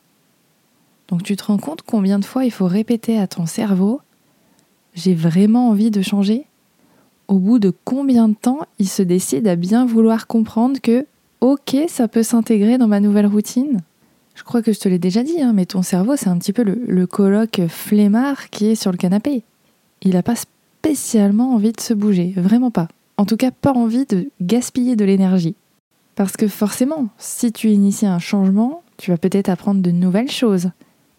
Donc 1.08 1.24
tu 1.24 1.36
te 1.36 1.46
rends 1.46 1.58
compte 1.58 1.82
combien 1.84 2.20
de 2.20 2.26
fois 2.26 2.46
il 2.46 2.52
faut 2.52 2.66
répéter 2.66 3.20
à 3.20 3.28
ton 3.28 3.46
cerveau 3.46 4.02
j'ai 4.94 5.14
vraiment 5.14 5.70
envie 5.70 5.92
de 5.92 6.02
changer? 6.02 6.46
Au 7.28 7.40
bout 7.40 7.60
de 7.60 7.74
combien 7.84 8.30
de 8.30 8.36
temps 8.36 8.60
il 8.80 8.88
se 8.88 9.02
décide 9.02 9.48
à 9.48 9.56
bien 9.56 9.86
vouloir 9.86 10.28
comprendre 10.28 10.80
que, 10.82 11.06
ok, 11.42 11.78
ça 11.88 12.08
peut 12.08 12.24
s'intégrer 12.24 12.78
dans 12.78 12.88
ma 12.88 13.00
nouvelle 13.00 13.28
routine? 13.28 13.80
Je 14.36 14.44
crois 14.44 14.62
que 14.62 14.74
je 14.74 14.80
te 14.80 14.90
l'ai 14.90 15.00
déjà 15.00 15.24
dit, 15.24 15.42
hein, 15.42 15.54
mais 15.54 15.66
ton 15.66 15.84
cerveau, 15.84 16.16
c'est 16.16 16.30
un 16.30 16.38
petit 16.38 16.54
peu 16.54 16.64
le, 16.64 16.82
le 16.88 17.08
coloc 17.08 17.62
flemmard 17.68 18.50
qui 18.50 18.66
est 18.68 18.76
sur 18.76 18.92
le 18.92 18.98
canapé. 18.98 19.44
Il 20.02 20.12
n'a 20.12 20.24
pas 20.24 20.36
spécialement 20.36 21.54
envie 21.54 21.72
de 21.72 21.80
se 21.80 21.94
bouger, 21.94 22.34
vraiment 22.36 22.72
pas. 22.72 22.88
En 23.18 23.26
tout 23.26 23.38
cas, 23.38 23.52
pas 23.52 23.74
envie 23.74 24.06
de 24.06 24.30
gaspiller 24.42 24.96
de 24.96 25.06
l'énergie. 25.06 25.56
Parce 26.16 26.36
que 26.36 26.48
forcément, 26.48 27.08
si 27.18 27.52
tu 27.52 27.70
inities 27.70 28.06
un 28.06 28.20
changement, 28.20 28.84
tu 28.98 29.12
vas 29.12 29.18
peut-être 29.18 29.50
apprendre 29.50 29.82
de 29.82 29.92
nouvelles 29.92 30.32
choses. 30.32 30.72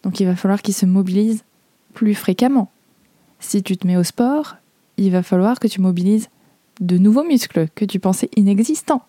Donc 0.02 0.20
il 0.20 0.26
va 0.26 0.36
falloir 0.36 0.62
qu'il 0.62 0.74
se 0.74 0.86
mobilise 0.86 1.44
plus 1.94 2.14
fréquemment. 2.14 2.70
Si 3.46 3.62
tu 3.62 3.76
te 3.76 3.86
mets 3.86 3.98
au 3.98 4.02
sport, 4.02 4.56
il 4.96 5.12
va 5.12 5.22
falloir 5.22 5.60
que 5.60 5.68
tu 5.68 5.82
mobilises 5.82 6.28
de 6.80 6.96
nouveaux 6.96 7.22
muscles 7.22 7.68
que 7.74 7.84
tu 7.84 8.00
pensais 8.00 8.30
inexistants. 8.36 9.02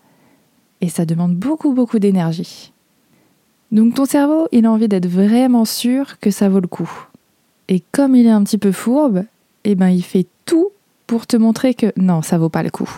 Et 0.81 0.89
ça 0.89 1.05
demande 1.05 1.35
beaucoup, 1.35 1.73
beaucoup 1.73 1.99
d'énergie. 1.99 2.73
Donc 3.71 3.95
ton 3.95 4.05
cerveau, 4.05 4.47
il 4.51 4.65
a 4.65 4.71
envie 4.71 4.89
d'être 4.89 5.07
vraiment 5.07 5.63
sûr 5.63 6.19
que 6.19 6.31
ça 6.31 6.49
vaut 6.49 6.59
le 6.59 6.67
coup. 6.67 7.07
Et 7.69 7.81
comme 7.93 8.13
il 8.13 8.27
est 8.27 8.31
un 8.31 8.43
petit 8.43 8.57
peu 8.57 8.73
fourbe, 8.73 9.23
eh 9.63 9.73
ben 9.73 9.89
il 9.89 10.03
fait 10.03 10.27
tout 10.45 10.69
pour 11.07 11.27
te 11.27 11.37
montrer 11.37 11.73
que 11.73 11.93
non, 11.95 12.21
ça 12.21 12.37
vaut 12.37 12.49
pas 12.49 12.61
le 12.61 12.69
coup. 12.69 12.91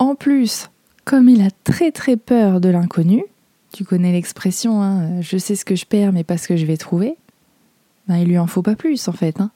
En 0.00 0.16
plus, 0.16 0.68
comme 1.04 1.28
il 1.28 1.42
a 1.42 1.50
très 1.62 1.92
très 1.92 2.16
peur 2.16 2.60
de 2.60 2.68
l'inconnu, 2.68 3.24
tu 3.72 3.84
connais 3.84 4.12
l'expression 4.12 4.82
hein, 4.82 5.20
je 5.20 5.38
sais 5.38 5.54
ce 5.54 5.64
que 5.64 5.76
je 5.76 5.86
perds 5.86 6.12
mais 6.12 6.24
pas 6.24 6.38
ce 6.38 6.48
que 6.48 6.56
je 6.56 6.66
vais 6.66 6.76
trouver, 6.76 7.16
ben 8.08 8.16
il 8.16 8.26
lui 8.26 8.38
en 8.38 8.48
faut 8.48 8.62
pas 8.62 8.74
plus 8.74 9.06
en 9.06 9.12
fait. 9.12 9.40
Hein. 9.40 9.52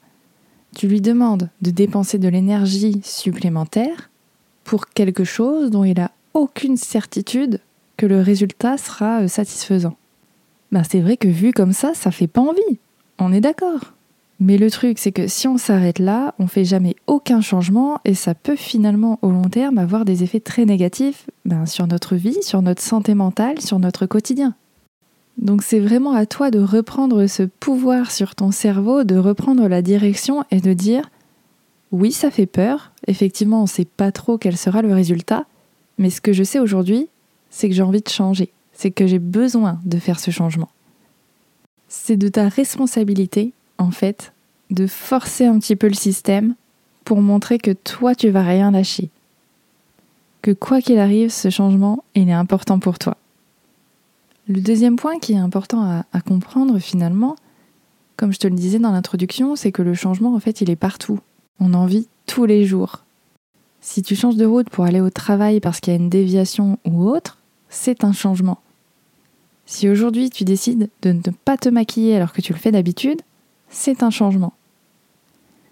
Tu 0.75 0.89
lui 0.89 0.99
demandes 0.99 1.49
de 1.61 1.71
dépenser 1.71 2.19
de 2.19 2.27
l'énergie 2.27 2.99
supplémentaire 3.01 4.09
pour 4.65 4.87
quelque 4.87 5.23
chose 5.23 5.71
dont 5.71 5.85
il 5.85 5.99
a 6.01 6.11
aucune 6.33 6.75
certitude 6.75 7.61
que 7.95 8.05
le 8.05 8.19
résultat 8.19 8.77
sera 8.77 9.21
euh, 9.21 9.27
satisfaisant. 9.29 9.95
Ben 10.73 10.83
c'est 10.83 10.99
vrai 10.99 11.15
que 11.15 11.29
vu 11.29 11.53
comme 11.53 11.71
ça, 11.71 11.93
ça 11.93 12.11
fait 12.11 12.27
pas 12.27 12.41
envie. 12.41 12.79
On 13.19 13.31
est 13.31 13.39
d'accord. 13.39 13.93
Mais 14.41 14.57
le 14.57 14.69
truc, 14.69 14.99
c'est 14.99 15.13
que 15.13 15.27
si 15.27 15.47
on 15.47 15.57
s'arrête 15.57 15.99
là, 15.99 16.35
on 16.39 16.47
fait 16.47 16.65
jamais 16.65 16.97
aucun 17.07 17.39
changement 17.39 18.01
et 18.03 18.13
ça 18.13 18.35
peut 18.35 18.57
finalement 18.57 19.17
au 19.21 19.29
long 19.29 19.47
terme 19.49 19.77
avoir 19.77 20.03
des 20.03 20.23
effets 20.23 20.41
très 20.41 20.65
négatifs 20.65 21.29
ben, 21.45 21.65
sur 21.65 21.87
notre 21.87 22.17
vie, 22.17 22.43
sur 22.43 22.61
notre 22.61 22.81
santé 22.81 23.13
mentale, 23.13 23.61
sur 23.61 23.79
notre 23.79 24.07
quotidien. 24.07 24.55
Donc 25.37 25.63
c'est 25.63 25.79
vraiment 25.79 26.13
à 26.13 26.25
toi 26.25 26.49
de 26.49 26.59
reprendre 26.59 27.27
ce 27.27 27.43
pouvoir 27.43 28.11
sur 28.11 28.35
ton 28.35 28.51
cerveau, 28.51 29.03
de 29.03 29.17
reprendre 29.17 29.67
la 29.67 29.81
direction 29.81 30.43
et 30.51 30.61
de 30.61 30.73
dire 30.73 31.09
oui, 31.91 32.11
ça 32.11 32.31
fait 32.31 32.45
peur, 32.45 32.91
effectivement 33.07 33.59
on 33.59 33.63
ne 33.63 33.67
sait 33.67 33.85
pas 33.85 34.11
trop 34.11 34.37
quel 34.37 34.57
sera 34.57 34.81
le 34.81 34.93
résultat, 34.93 35.45
mais 35.97 36.09
ce 36.09 36.21
que 36.21 36.33
je 36.33 36.43
sais 36.43 36.59
aujourd'hui, 36.59 37.07
c'est 37.49 37.69
que 37.69 37.75
j'ai 37.75 37.83
envie 37.83 38.01
de 38.01 38.09
changer, 38.09 38.51
c'est 38.73 38.91
que 38.91 39.07
j'ai 39.07 39.19
besoin 39.19 39.79
de 39.85 39.97
faire 39.97 40.19
ce 40.19 40.31
changement. 40.31 40.69
C'est 41.87 42.17
de 42.17 42.27
ta 42.27 42.49
responsabilité 42.49 43.53
en 43.77 43.91
fait, 43.91 44.33
de 44.71 44.87
forcer 44.87 45.45
un 45.45 45.59
petit 45.59 45.75
peu 45.75 45.87
le 45.87 45.93
système 45.93 46.55
pour 47.03 47.21
montrer 47.21 47.59
que 47.59 47.71
toi, 47.71 48.15
tu 48.15 48.29
vas 48.29 48.43
rien 48.43 48.71
lâcher. 48.71 49.09
Que 50.41 50.51
quoi 50.51 50.81
qu'il 50.81 50.99
arrive, 50.99 51.29
ce 51.29 51.49
changement, 51.49 52.03
il 52.15 52.29
est 52.29 52.33
important 52.33 52.79
pour 52.79 52.99
toi. 52.99 53.17
Le 54.47 54.61
deuxième 54.61 54.95
point 54.95 55.17
qui 55.17 55.33
est 55.33 55.37
important 55.37 56.03
à, 56.11 56.21
comprendre 56.21 56.77
finalement, 56.77 57.35
comme 58.15 58.31
je 58.31 58.37
te 58.37 58.47
le 58.47 58.55
disais 58.55 58.77
dans 58.77 58.91
l'introduction, 58.91 59.55
c'est 59.55 59.71
que 59.71 59.81
le 59.81 59.95
changement, 59.95 60.35
en 60.35 60.39
fait, 60.39 60.61
il 60.61 60.69
est 60.69 60.75
partout. 60.75 61.19
On 61.59 61.73
en 61.73 61.87
vit 61.87 62.07
tous 62.27 62.45
les 62.45 62.63
jours. 62.65 63.03
Si 63.81 64.03
tu 64.03 64.15
changes 64.15 64.35
de 64.35 64.45
route 64.45 64.69
pour 64.69 64.85
aller 64.85 65.01
au 65.01 65.09
travail 65.09 65.59
parce 65.59 65.79
qu'il 65.79 65.93
y 65.93 65.95
a 65.95 65.99
une 65.99 66.09
déviation 66.09 66.77
ou 66.85 67.09
autre, 67.09 67.39
c'est 67.69 68.03
un 68.03 68.13
changement. 68.13 68.59
Si 69.65 69.89
aujourd'hui 69.89 70.29
tu 70.29 70.43
décides 70.43 70.89
de 71.01 71.11
ne 71.11 71.21
pas 71.43 71.57
te 71.57 71.69
maquiller 71.69 72.15
alors 72.15 72.31
que 72.31 72.41
tu 72.41 72.53
le 72.53 72.59
fais 72.59 72.71
d'habitude, 72.71 73.21
c'est 73.69 74.03
un 74.03 74.11
changement. 74.11 74.53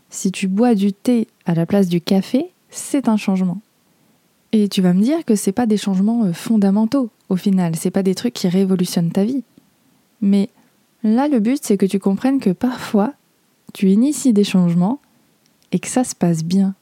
Si 0.09 0.31
tu 0.31 0.47
bois 0.47 0.73
du 0.73 0.93
thé 0.93 1.27
à 1.45 1.53
la 1.53 1.67
place 1.67 1.87
du 1.87 2.01
café, 2.01 2.51
c'est 2.69 3.07
un 3.07 3.17
changement. 3.17 3.61
Et 4.55 4.69
tu 4.69 4.83
vas 4.83 4.93
me 4.93 5.01
dire 5.01 5.25
que 5.25 5.35
c'est 5.35 5.51
pas 5.51 5.65
des 5.65 5.77
changements 5.77 6.25
euh, 6.25 6.31
fondamentaux 6.31 7.09
au 7.29 7.35
final, 7.35 7.75
c'est 7.75 7.89
pas 7.89 8.03
des 8.03 8.13
trucs 8.13 8.35
qui 8.35 8.47
révolutionnent 8.47 9.11
ta 9.11 9.25
vie. 9.25 9.43
Mais 10.21 10.49
là 11.03 11.27
le 11.27 11.39
but 11.39 11.59
c'est 11.61 11.77
que 11.77 11.87
tu 11.87 11.99
comprennes 11.99 12.39
que 12.39 12.51
parfois 12.51 13.13
tu 13.73 13.89
inities 13.89 14.31
des 14.31 14.43
changements 14.43 14.99
et 15.71 15.79
que 15.79 15.87
ça 15.87 16.03
se 16.03 16.13
passe 16.13 16.43
bien. 16.43 16.75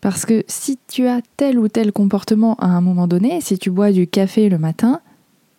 Parce 0.00 0.26
que 0.26 0.42
si 0.48 0.78
tu 0.88 1.06
as 1.06 1.20
tel 1.36 1.60
ou 1.60 1.68
tel 1.68 1.92
comportement 1.92 2.56
à 2.56 2.66
un 2.66 2.80
moment 2.80 3.06
donné, 3.06 3.40
si 3.40 3.56
tu 3.56 3.70
bois 3.70 3.92
du 3.92 4.08
café 4.08 4.48
le 4.48 4.58
matin, 4.58 5.00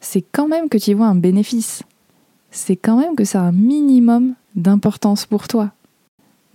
c'est 0.01 0.23
quand 0.33 0.49
même 0.49 0.67
que 0.67 0.77
tu 0.77 0.91
y 0.91 0.93
vois 0.93 1.07
un 1.07 1.15
bénéfice. 1.15 1.83
C'est 2.49 2.75
quand 2.75 2.97
même 2.97 3.15
que 3.15 3.23
ça 3.23 3.41
a 3.41 3.45
un 3.45 3.51
minimum 3.53 4.33
d'importance 4.55 5.25
pour 5.25 5.47
toi. 5.47 5.71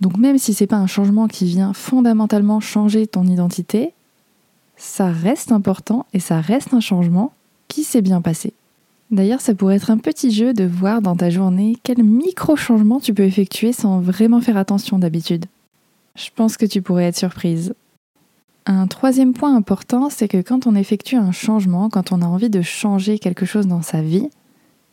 Donc 0.01 0.17
même 0.17 0.37
si 0.37 0.53
c'est 0.53 0.67
pas 0.67 0.75
un 0.75 0.85
changement 0.85 1.27
qui 1.27 1.45
vient 1.45 1.73
fondamentalement 1.73 2.59
changer 2.59 3.07
ton 3.07 3.23
identité, 3.23 3.95
ça 4.77 5.11
reste 5.11 5.51
important 5.51 6.05
et 6.13 6.19
ça 6.19 6.39
reste 6.39 6.73
un 6.73 6.79
changement 6.79 7.33
qui 7.67 7.83
s'est 7.83 8.01
bien 8.01 8.21
passé. 8.21 8.53
D'ailleurs, 9.11 9.41
ça 9.41 9.53
pourrait 9.53 9.75
être 9.75 9.91
un 9.91 9.97
petit 9.97 10.31
jeu 10.31 10.53
de 10.53 10.63
voir 10.63 11.01
dans 11.01 11.15
ta 11.15 11.29
journée 11.29 11.77
quel 11.83 12.03
micro-changement 12.03 12.99
tu 12.99 13.13
peux 13.13 13.23
effectuer 13.23 13.73
sans 13.73 13.99
vraiment 13.99 14.41
faire 14.41 14.57
attention 14.57 14.99
d'habitude. 14.99 15.45
Je 16.15 16.29
pense 16.35 16.57
que 16.57 16.65
tu 16.65 16.81
pourrais 16.81 17.05
être 17.05 17.17
surprise. 17.17 17.73
Un 18.65 18.87
troisième 18.87 19.33
point 19.33 19.55
important, 19.55 20.09
c'est 20.09 20.27
que 20.27 20.41
quand 20.41 20.67
on 20.67 20.75
effectue 20.75 21.15
un 21.15 21.31
changement, 21.31 21.89
quand 21.89 22.11
on 22.11 22.21
a 22.21 22.25
envie 22.25 22.49
de 22.49 22.61
changer 22.61 23.17
quelque 23.17 23.45
chose 23.45 23.67
dans 23.67 23.81
sa 23.81 24.01
vie, 24.01 24.29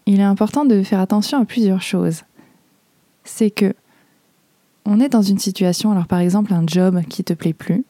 il 0.07 0.21
est 0.21 0.25
important 0.25 0.64
de 0.64 0.83
faire 0.83 1.00
attention 1.00 1.41
à 1.41 1.45
plusieurs 1.45 1.83
choses 1.83 2.23
c'est 3.25 3.50
que 3.50 3.75
on 4.87 5.00
est 5.00 5.09
dans 5.09 5.23
une 5.23 5.38
situation, 5.38 5.91
alors 5.91 6.07
par 6.07 6.21
exemple 6.21 6.53
un 6.53 6.64
job 6.67 7.03
qui 7.09 7.25
te 7.25 7.33
plaît 7.33 7.55
plus, 7.55 7.85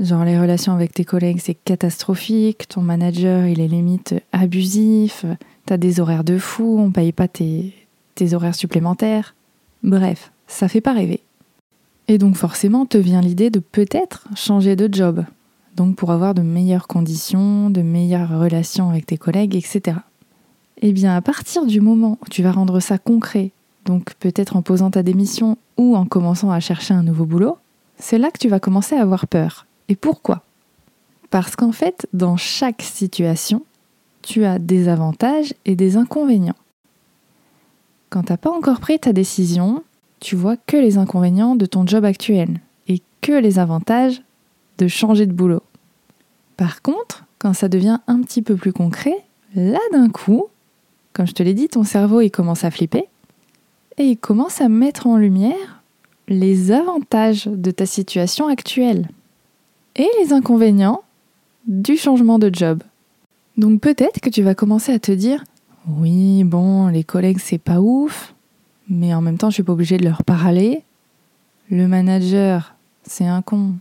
genre 0.00 0.24
les 0.24 0.38
relations 0.38 0.72
avec 0.72 0.92
tes 0.92 1.04
collègues 1.04 1.40
c'est 1.40 1.54
catastrophique, 1.54 2.66
ton 2.68 2.80
manager 2.80 3.46
il 3.46 3.60
est 3.60 3.68
limite 3.68 4.14
abusif, 4.32 5.24
t'as 5.66 5.76
des 5.76 6.00
horaires 6.00 6.24
de 6.24 6.38
fou, 6.38 6.78
on 6.78 6.90
paye 6.90 7.12
pas 7.12 7.28
tes, 7.28 7.74
tes 8.14 8.34
horaires 8.34 8.54
supplémentaires. 8.54 9.34
Bref, 9.82 10.32
ça 10.46 10.68
fait 10.68 10.80
pas 10.80 10.92
rêver. 10.92 11.20
Et 12.08 12.18
donc 12.18 12.36
forcément 12.36 12.86
te 12.86 12.98
vient 12.98 13.20
l'idée 13.20 13.50
de 13.50 13.60
peut-être 13.60 14.26
changer 14.34 14.74
de 14.74 14.92
job, 14.92 15.24
donc 15.76 15.96
pour 15.96 16.10
avoir 16.10 16.34
de 16.34 16.42
meilleures 16.42 16.88
conditions, 16.88 17.70
de 17.70 17.82
meilleures 17.82 18.40
relations 18.40 18.90
avec 18.90 19.06
tes 19.06 19.18
collègues, 19.18 19.54
etc. 19.54 19.98
Eh 20.82 20.92
bien 20.92 21.14
à 21.14 21.20
partir 21.20 21.66
du 21.66 21.80
moment 21.80 22.18
où 22.22 22.28
tu 22.28 22.42
vas 22.42 22.52
rendre 22.52 22.80
ça 22.80 22.98
concret 22.98 23.52
donc 23.84 24.14
peut-être 24.14 24.56
en 24.56 24.62
posant 24.62 24.90
ta 24.90 25.02
démission 25.02 25.56
ou 25.76 25.96
en 25.96 26.04
commençant 26.04 26.50
à 26.50 26.60
chercher 26.60 26.94
un 26.94 27.02
nouveau 27.02 27.24
boulot, 27.24 27.58
c'est 27.98 28.18
là 28.18 28.30
que 28.30 28.38
tu 28.38 28.48
vas 28.48 28.60
commencer 28.60 28.94
à 28.94 29.02
avoir 29.02 29.26
peur. 29.26 29.66
Et 29.90 29.96
pourquoi? 29.96 30.44
Parce 31.30 31.56
qu'en 31.56 31.72
fait, 31.72 32.06
dans 32.12 32.36
chaque 32.36 32.80
situation, 32.80 33.64
tu 34.22 34.44
as 34.44 34.60
des 34.60 34.88
avantages 34.88 35.52
et 35.64 35.74
des 35.74 35.96
inconvénients. 35.96 36.56
Quand 38.08 38.22
tu 38.22 38.32
n'as 38.32 38.38
pas 38.38 38.52
encore 38.52 38.78
pris 38.78 39.00
ta 39.00 39.12
décision, 39.12 39.82
tu 40.20 40.36
vois 40.36 40.56
que 40.56 40.76
les 40.76 40.96
inconvénients 40.96 41.56
de 41.56 41.66
ton 41.66 41.84
job 41.86 42.04
actuel 42.04 42.60
et 42.86 43.02
que 43.20 43.32
les 43.32 43.58
avantages 43.58 44.22
de 44.78 44.86
changer 44.86 45.26
de 45.26 45.32
boulot. 45.32 45.62
Par 46.56 46.82
contre, 46.82 47.24
quand 47.40 47.52
ça 47.52 47.68
devient 47.68 47.98
un 48.06 48.22
petit 48.22 48.42
peu 48.42 48.54
plus 48.54 48.72
concret, 48.72 49.24
là 49.56 49.80
d'un 49.92 50.08
coup, 50.08 50.46
comme 51.12 51.26
je 51.26 51.32
te 51.32 51.42
l'ai 51.42 51.54
dit, 51.54 51.68
ton 51.68 51.82
cerveau 51.82 52.20
il 52.20 52.30
commence 52.30 52.62
à 52.62 52.70
flipper 52.70 53.08
et 53.98 54.04
il 54.04 54.16
commence 54.16 54.60
à 54.60 54.68
mettre 54.68 55.08
en 55.08 55.16
lumière 55.16 55.82
les 56.28 56.70
avantages 56.70 57.46
de 57.46 57.72
ta 57.72 57.86
situation 57.86 58.46
actuelle 58.46 59.08
et 59.96 60.08
les 60.22 60.32
inconvénients 60.32 61.02
du 61.66 61.96
changement 61.96 62.38
de 62.38 62.50
job. 62.52 62.82
Donc 63.56 63.80
peut-être 63.80 64.20
que 64.20 64.30
tu 64.30 64.42
vas 64.42 64.54
commencer 64.54 64.92
à 64.92 64.98
te 64.98 65.12
dire 65.12 65.44
oui, 65.88 66.44
bon, 66.44 66.88
les 66.88 67.04
collègues 67.04 67.38
c'est 67.38 67.58
pas 67.58 67.80
ouf, 67.80 68.34
mais 68.88 69.14
en 69.14 69.20
même 69.20 69.38
temps 69.38 69.50
je 69.50 69.54
suis 69.54 69.62
pas 69.62 69.72
obligée 69.72 69.98
de 69.98 70.04
leur 70.04 70.24
parler. 70.24 70.82
Le 71.70 71.86
manager, 71.88 72.74
c'est 73.04 73.26
un 73.26 73.42
con, 73.42 73.74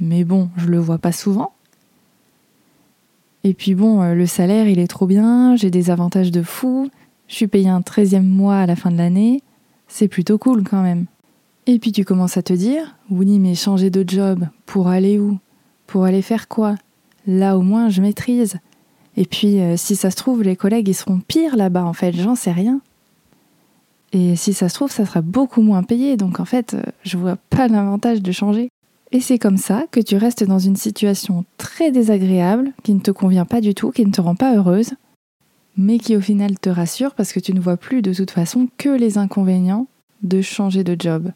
mais 0.00 0.24
bon, 0.24 0.48
je 0.56 0.66
le 0.66 0.78
vois 0.78 0.98
pas 0.98 1.12
souvent. 1.12 1.52
Et 3.42 3.54
puis 3.54 3.74
bon, 3.74 4.02
euh, 4.02 4.14
le 4.14 4.26
salaire 4.26 4.68
il 4.68 4.78
est 4.78 4.86
trop 4.86 5.06
bien, 5.06 5.56
j'ai 5.56 5.70
des 5.70 5.90
avantages 5.90 6.30
de 6.30 6.42
fou, 6.42 6.90
je 7.26 7.34
suis 7.34 7.46
payé 7.46 7.68
un 7.68 7.80
13e 7.80 8.22
mois 8.22 8.58
à 8.58 8.66
la 8.66 8.76
fin 8.76 8.90
de 8.90 8.98
l'année, 8.98 9.42
c'est 9.88 10.08
plutôt 10.08 10.38
cool 10.38 10.62
quand 10.62 10.82
même. 10.82 11.06
Et 11.66 11.78
puis 11.78 11.92
tu 11.92 12.04
commences 12.04 12.36
à 12.36 12.42
te 12.42 12.52
dire, 12.52 12.96
oui 13.10 13.38
mais 13.38 13.54
changer 13.54 13.90
de 13.90 14.04
job, 14.08 14.46
pour 14.66 14.88
aller 14.88 15.18
où? 15.18 15.38
Pour 15.90 16.04
aller 16.04 16.22
faire 16.22 16.46
quoi? 16.46 16.76
Là 17.26 17.58
au 17.58 17.62
moins 17.62 17.88
je 17.88 18.00
maîtrise. 18.00 18.58
Et 19.16 19.24
puis 19.24 19.60
euh, 19.60 19.76
si 19.76 19.96
ça 19.96 20.12
se 20.12 20.16
trouve, 20.16 20.44
les 20.44 20.54
collègues 20.54 20.86
ils 20.86 20.94
seront 20.94 21.18
pires 21.18 21.56
là-bas 21.56 21.84
en 21.84 21.92
fait, 21.92 22.12
j'en 22.12 22.36
sais 22.36 22.52
rien. 22.52 22.80
Et 24.12 24.36
si 24.36 24.54
ça 24.54 24.68
se 24.68 24.74
trouve, 24.74 24.92
ça 24.92 25.04
sera 25.04 25.20
beaucoup 25.20 25.62
moins 25.62 25.82
payé, 25.82 26.16
donc 26.16 26.38
en 26.38 26.44
fait, 26.44 26.74
euh, 26.74 26.82
je 27.02 27.16
vois 27.16 27.36
pas 27.48 27.66
l'avantage 27.66 28.22
de 28.22 28.30
changer. 28.30 28.68
Et 29.10 29.18
c'est 29.18 29.38
comme 29.38 29.56
ça 29.56 29.86
que 29.90 29.98
tu 29.98 30.16
restes 30.16 30.44
dans 30.44 30.60
une 30.60 30.76
situation 30.76 31.44
très 31.58 31.90
désagréable, 31.90 32.70
qui 32.84 32.94
ne 32.94 33.00
te 33.00 33.10
convient 33.10 33.44
pas 33.44 33.60
du 33.60 33.74
tout, 33.74 33.90
qui 33.90 34.06
ne 34.06 34.12
te 34.12 34.20
rend 34.20 34.36
pas 34.36 34.54
heureuse, 34.54 34.92
mais 35.76 35.98
qui 35.98 36.16
au 36.16 36.20
final 36.20 36.56
te 36.60 36.70
rassure 36.70 37.14
parce 37.14 37.32
que 37.32 37.40
tu 37.40 37.52
ne 37.52 37.60
vois 37.60 37.76
plus 37.76 38.00
de 38.00 38.14
toute 38.14 38.30
façon 38.30 38.68
que 38.78 38.90
les 38.90 39.18
inconvénients 39.18 39.88
de 40.22 40.40
changer 40.40 40.84
de 40.84 40.96
job. 40.96 41.32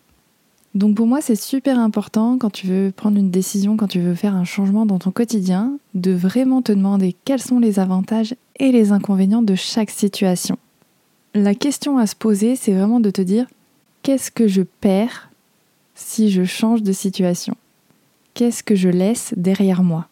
Donc 0.75 0.97
pour 0.97 1.07
moi, 1.07 1.21
c'est 1.21 1.37
super 1.37 1.79
important 1.79 2.37
quand 2.37 2.51
tu 2.51 2.67
veux 2.67 2.93
prendre 2.95 3.17
une 3.17 3.31
décision, 3.31 3.77
quand 3.77 3.87
tu 3.87 4.01
veux 4.01 4.17
faire 4.17 4.35
un 4.35 4.45
changement 4.45 4.87
dans 4.87 4.99
ton 4.99 5.13
quotidien, 5.13 5.79
de 5.95 6.13
vraiment 6.13 6.63
te 6.63 6.73
demander 6.73 7.15
quels 7.25 7.41
sont 7.41 7.61
les 7.61 7.79
avantages 7.79 8.35
et 8.59 8.73
les 8.73 8.91
inconvénients 8.91 9.43
de 9.43 9.55
chaque 9.55 9.91
situation. 9.91 10.59
La 11.33 11.55
question 11.55 11.97
à 11.99 12.07
se 12.07 12.17
poser, 12.17 12.57
c'est 12.57 12.73
vraiment 12.73 12.99
de 12.99 13.11
te 13.11 13.23
dire 13.23 13.47
qu'est-ce 14.03 14.33
que 14.33 14.49
je 14.49 14.63
perds 14.63 15.31
si 15.95 16.31
je 16.31 16.45
change 16.45 16.83
de 16.83 16.93
situation? 16.93 17.57
Qu'est-ce 18.35 18.65
que 18.65 18.75
je 18.75 18.89
laisse 18.89 19.33
derrière 19.37 19.85
moi? 19.85 20.09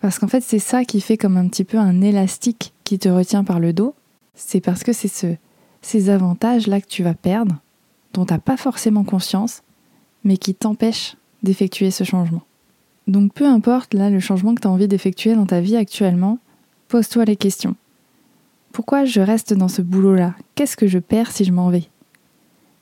Parce 0.00 0.18
qu'en 0.18 0.28
fait, 0.28 0.42
c'est 0.42 0.58
ça 0.58 0.84
qui 0.84 1.02
fait 1.02 1.18
comme 1.18 1.36
un 1.36 1.48
petit 1.48 1.64
peu 1.64 1.78
un 1.78 2.00
élastique 2.00 2.72
qui 2.84 2.98
te 2.98 3.08
retient 3.08 3.44
par 3.44 3.60
le 3.60 3.74
dos, 3.74 3.94
c'est 4.34 4.60
parce 4.60 4.82
que 4.82 4.94
c'est 4.94 5.08
ce, 5.08 5.36
ces 5.82 6.08
avantages-là 6.08 6.80
que 6.80 6.88
tu 6.88 7.02
vas 7.02 7.14
perdre, 7.14 7.56
dont 8.14 8.24
tu 8.24 8.32
n'as 8.32 8.38
pas 8.38 8.56
forcément 8.56 9.04
conscience, 9.04 9.62
mais 10.24 10.36
qui 10.36 10.54
t'empêchent 10.54 11.16
d'effectuer 11.42 11.90
ce 11.90 12.04
changement. 12.04 12.42
Donc 13.06 13.32
peu 13.34 13.46
importe 13.46 13.94
là 13.94 14.10
le 14.10 14.20
changement 14.20 14.54
que 14.54 14.62
tu 14.62 14.68
as 14.68 14.70
envie 14.70 14.88
d'effectuer 14.88 15.34
dans 15.34 15.46
ta 15.46 15.60
vie 15.60 15.76
actuellement, 15.76 16.38
pose-toi 16.88 17.24
les 17.26 17.36
questions. 17.36 17.76
Pourquoi 18.72 19.04
je 19.04 19.20
reste 19.20 19.54
dans 19.54 19.68
ce 19.68 19.82
boulot-là? 19.82 20.34
Qu'est-ce 20.54 20.76
que 20.76 20.86
je 20.86 20.98
perds 20.98 21.30
si 21.30 21.44
je 21.44 21.52
m'en 21.52 21.68
vais? 21.68 21.84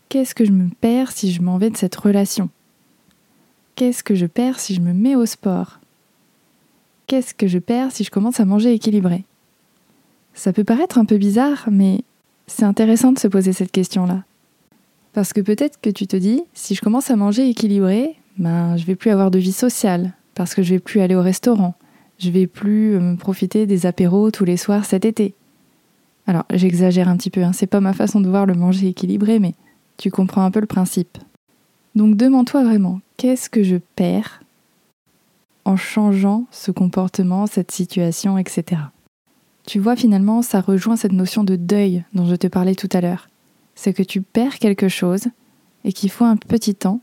Qu'est-ce 0.08 0.34
que 0.34 0.44
je 0.44 0.52
me 0.52 0.68
perds 0.80 1.12
si 1.12 1.32
je 1.32 1.42
m'en 1.42 1.58
vais 1.58 1.70
de 1.70 1.76
cette 1.76 1.96
relation? 1.96 2.48
Qu'est-ce 3.74 4.04
que 4.04 4.14
je 4.14 4.26
perds 4.26 4.60
si 4.60 4.74
je 4.74 4.80
me 4.80 4.92
mets 4.92 5.16
au 5.16 5.26
sport? 5.26 5.80
Qu'est-ce 7.06 7.34
que 7.34 7.46
je 7.46 7.58
perds 7.58 7.92
si 7.92 8.04
je 8.04 8.10
commence 8.10 8.40
à 8.40 8.44
manger 8.44 8.72
équilibré? 8.72 9.24
Ça 10.34 10.52
peut 10.52 10.64
paraître 10.64 10.98
un 10.98 11.04
peu 11.04 11.18
bizarre, 11.18 11.68
mais 11.70 12.04
c'est 12.46 12.64
intéressant 12.64 13.12
de 13.12 13.18
se 13.18 13.28
poser 13.28 13.52
cette 13.52 13.72
question-là. 13.72 14.24
Parce 15.12 15.32
que 15.32 15.40
peut-être 15.40 15.80
que 15.80 15.90
tu 15.90 16.06
te 16.06 16.16
dis, 16.16 16.42
si 16.54 16.74
je 16.74 16.80
commence 16.80 17.10
à 17.10 17.16
manger 17.16 17.48
équilibré, 17.48 18.16
ben 18.38 18.76
je 18.76 18.84
vais 18.86 18.96
plus 18.96 19.10
avoir 19.10 19.30
de 19.30 19.38
vie 19.38 19.52
sociale, 19.52 20.12
parce 20.34 20.54
que 20.54 20.62
je 20.62 20.74
vais 20.74 20.80
plus 20.80 21.00
aller 21.00 21.14
au 21.14 21.22
restaurant, 21.22 21.74
je 22.18 22.30
vais 22.30 22.46
plus 22.46 22.94
euh, 22.94 23.00
me 23.00 23.16
profiter 23.16 23.66
des 23.66 23.84
apéros 23.84 24.30
tous 24.30 24.44
les 24.44 24.56
soirs 24.56 24.84
cet 24.84 25.04
été. 25.04 25.34
Alors 26.26 26.44
j'exagère 26.50 27.08
un 27.08 27.16
petit 27.16 27.30
peu, 27.30 27.42
hein, 27.42 27.52
c'est 27.52 27.66
pas 27.66 27.80
ma 27.80 27.92
façon 27.92 28.20
de 28.20 28.28
voir 28.28 28.46
le 28.46 28.54
manger 28.54 28.88
équilibré, 28.88 29.38
mais 29.38 29.54
tu 29.98 30.10
comprends 30.10 30.44
un 30.44 30.50
peu 30.50 30.60
le 30.60 30.66
principe. 30.66 31.18
Donc 31.94 32.16
demande-toi 32.16 32.64
vraiment, 32.64 33.00
qu'est-ce 33.16 33.50
que 33.50 33.62
je 33.62 33.76
perds 33.96 34.42
en 35.64 35.76
changeant 35.76 36.46
ce 36.50 36.70
comportement, 36.70 37.46
cette 37.46 37.70
situation, 37.70 38.38
etc. 38.38 38.80
Tu 39.66 39.78
vois, 39.78 39.94
finalement, 39.94 40.42
ça 40.42 40.60
rejoint 40.60 40.96
cette 40.96 41.12
notion 41.12 41.44
de 41.44 41.54
deuil 41.54 42.04
dont 42.14 42.26
je 42.26 42.34
te 42.34 42.48
parlais 42.48 42.74
tout 42.74 42.88
à 42.92 43.00
l'heure. 43.00 43.28
C'est 43.74 43.92
que 43.92 44.02
tu 44.02 44.20
perds 44.22 44.58
quelque 44.58 44.88
chose 44.88 45.26
et 45.84 45.92
qu'il 45.92 46.10
faut 46.10 46.24
un 46.24 46.36
petit 46.36 46.74
temps 46.74 47.00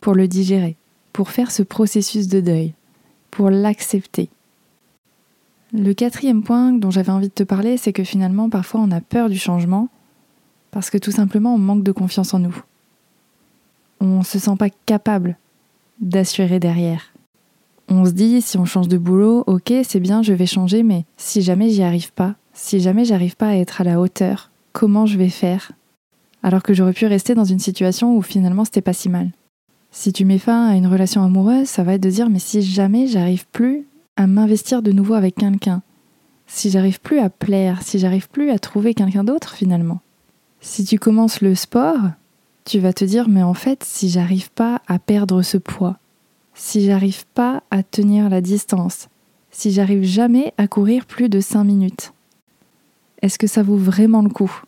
pour 0.00 0.14
le 0.14 0.28
digérer, 0.28 0.76
pour 1.12 1.30
faire 1.30 1.50
ce 1.50 1.62
processus 1.62 2.28
de 2.28 2.40
deuil, 2.40 2.74
pour 3.30 3.50
l'accepter. 3.50 4.28
Le 5.72 5.92
quatrième 5.94 6.42
point 6.42 6.72
dont 6.72 6.90
j'avais 6.90 7.10
envie 7.10 7.28
de 7.28 7.32
te 7.32 7.42
parler, 7.42 7.76
c'est 7.76 7.92
que 7.92 8.04
finalement, 8.04 8.48
parfois, 8.48 8.80
on 8.80 8.90
a 8.90 9.00
peur 9.00 9.28
du 9.28 9.38
changement 9.38 9.88
parce 10.70 10.90
que 10.90 10.98
tout 10.98 11.10
simplement, 11.10 11.54
on 11.54 11.58
manque 11.58 11.82
de 11.82 11.92
confiance 11.92 12.34
en 12.34 12.38
nous. 12.38 12.56
On 14.00 14.18
ne 14.18 14.24
se 14.24 14.38
sent 14.38 14.56
pas 14.58 14.70
capable 14.84 15.36
d'assurer 16.00 16.60
derrière 16.60 17.12
on 17.88 18.04
se 18.04 18.10
dit 18.10 18.42
si 18.42 18.58
on 18.58 18.64
change 18.64 18.88
de 18.88 18.98
boulot, 18.98 19.44
ok, 19.46 19.72
c'est 19.84 20.00
bien, 20.00 20.22
je 20.22 20.32
vais 20.32 20.46
changer, 20.46 20.82
mais 20.82 21.04
si 21.16 21.42
jamais 21.42 21.70
j'y 21.70 21.82
arrive 21.82 22.12
pas, 22.12 22.34
si 22.52 22.80
jamais 22.80 23.04
j'arrive 23.04 23.36
pas 23.36 23.48
à 23.48 23.56
être 23.56 23.80
à 23.80 23.84
la 23.84 24.00
hauteur, 24.00 24.50
comment 24.72 25.06
je 25.06 25.18
vais 25.18 25.28
faire 25.28 25.72
Alors 26.46 26.62
que 26.62 26.74
j'aurais 26.74 26.92
pu 26.92 27.06
rester 27.06 27.34
dans 27.34 27.44
une 27.44 27.58
situation 27.58 28.16
où 28.16 28.22
finalement 28.22 28.64
c'était 28.64 28.80
pas 28.80 28.92
si 28.92 29.08
mal. 29.08 29.32
Si 29.90 30.12
tu 30.12 30.24
mets 30.24 30.38
fin 30.38 30.68
à 30.68 30.76
une 30.76 30.86
relation 30.86 31.24
amoureuse, 31.24 31.66
ça 31.66 31.82
va 31.82 31.94
être 31.94 32.02
de 32.04 32.08
dire 32.08 32.30
mais 32.30 32.38
si 32.38 32.62
jamais 32.62 33.08
j'arrive 33.08 33.48
plus 33.48 33.84
à 34.14 34.28
m'investir 34.28 34.80
de 34.80 34.92
nouveau 34.92 35.14
avec 35.14 35.34
quelqu'un, 35.34 35.82
si 36.46 36.70
j'arrive 36.70 37.00
plus 37.00 37.18
à 37.18 37.30
plaire, 37.30 37.82
si 37.82 37.98
j'arrive 37.98 38.28
plus 38.28 38.52
à 38.52 38.60
trouver 38.60 38.94
quelqu'un 38.94 39.24
d'autre 39.24 39.56
finalement. 39.56 39.98
Si 40.60 40.84
tu 40.84 41.00
commences 41.00 41.40
le 41.40 41.56
sport, 41.56 41.98
tu 42.64 42.78
vas 42.78 42.92
te 42.92 43.04
dire 43.04 43.28
mais 43.28 43.42
en 43.42 43.54
fait 43.54 43.82
si 43.82 44.08
j'arrive 44.08 44.52
pas 44.52 44.82
à 44.86 45.00
perdre 45.00 45.42
ce 45.42 45.58
poids, 45.58 45.96
si 46.54 46.86
j'arrive 46.86 47.26
pas 47.34 47.64
à 47.72 47.82
tenir 47.82 48.28
la 48.28 48.40
distance, 48.40 49.08
si 49.50 49.72
j'arrive 49.72 50.04
jamais 50.04 50.54
à 50.58 50.68
courir 50.68 51.06
plus 51.06 51.28
de 51.28 51.40
5 51.40 51.64
minutes 51.64 52.12
Est-ce 53.20 53.36
que 53.36 53.48
ça 53.48 53.64
vaut 53.64 53.76
vraiment 53.76 54.22
le 54.22 54.30
coup? 54.30 54.62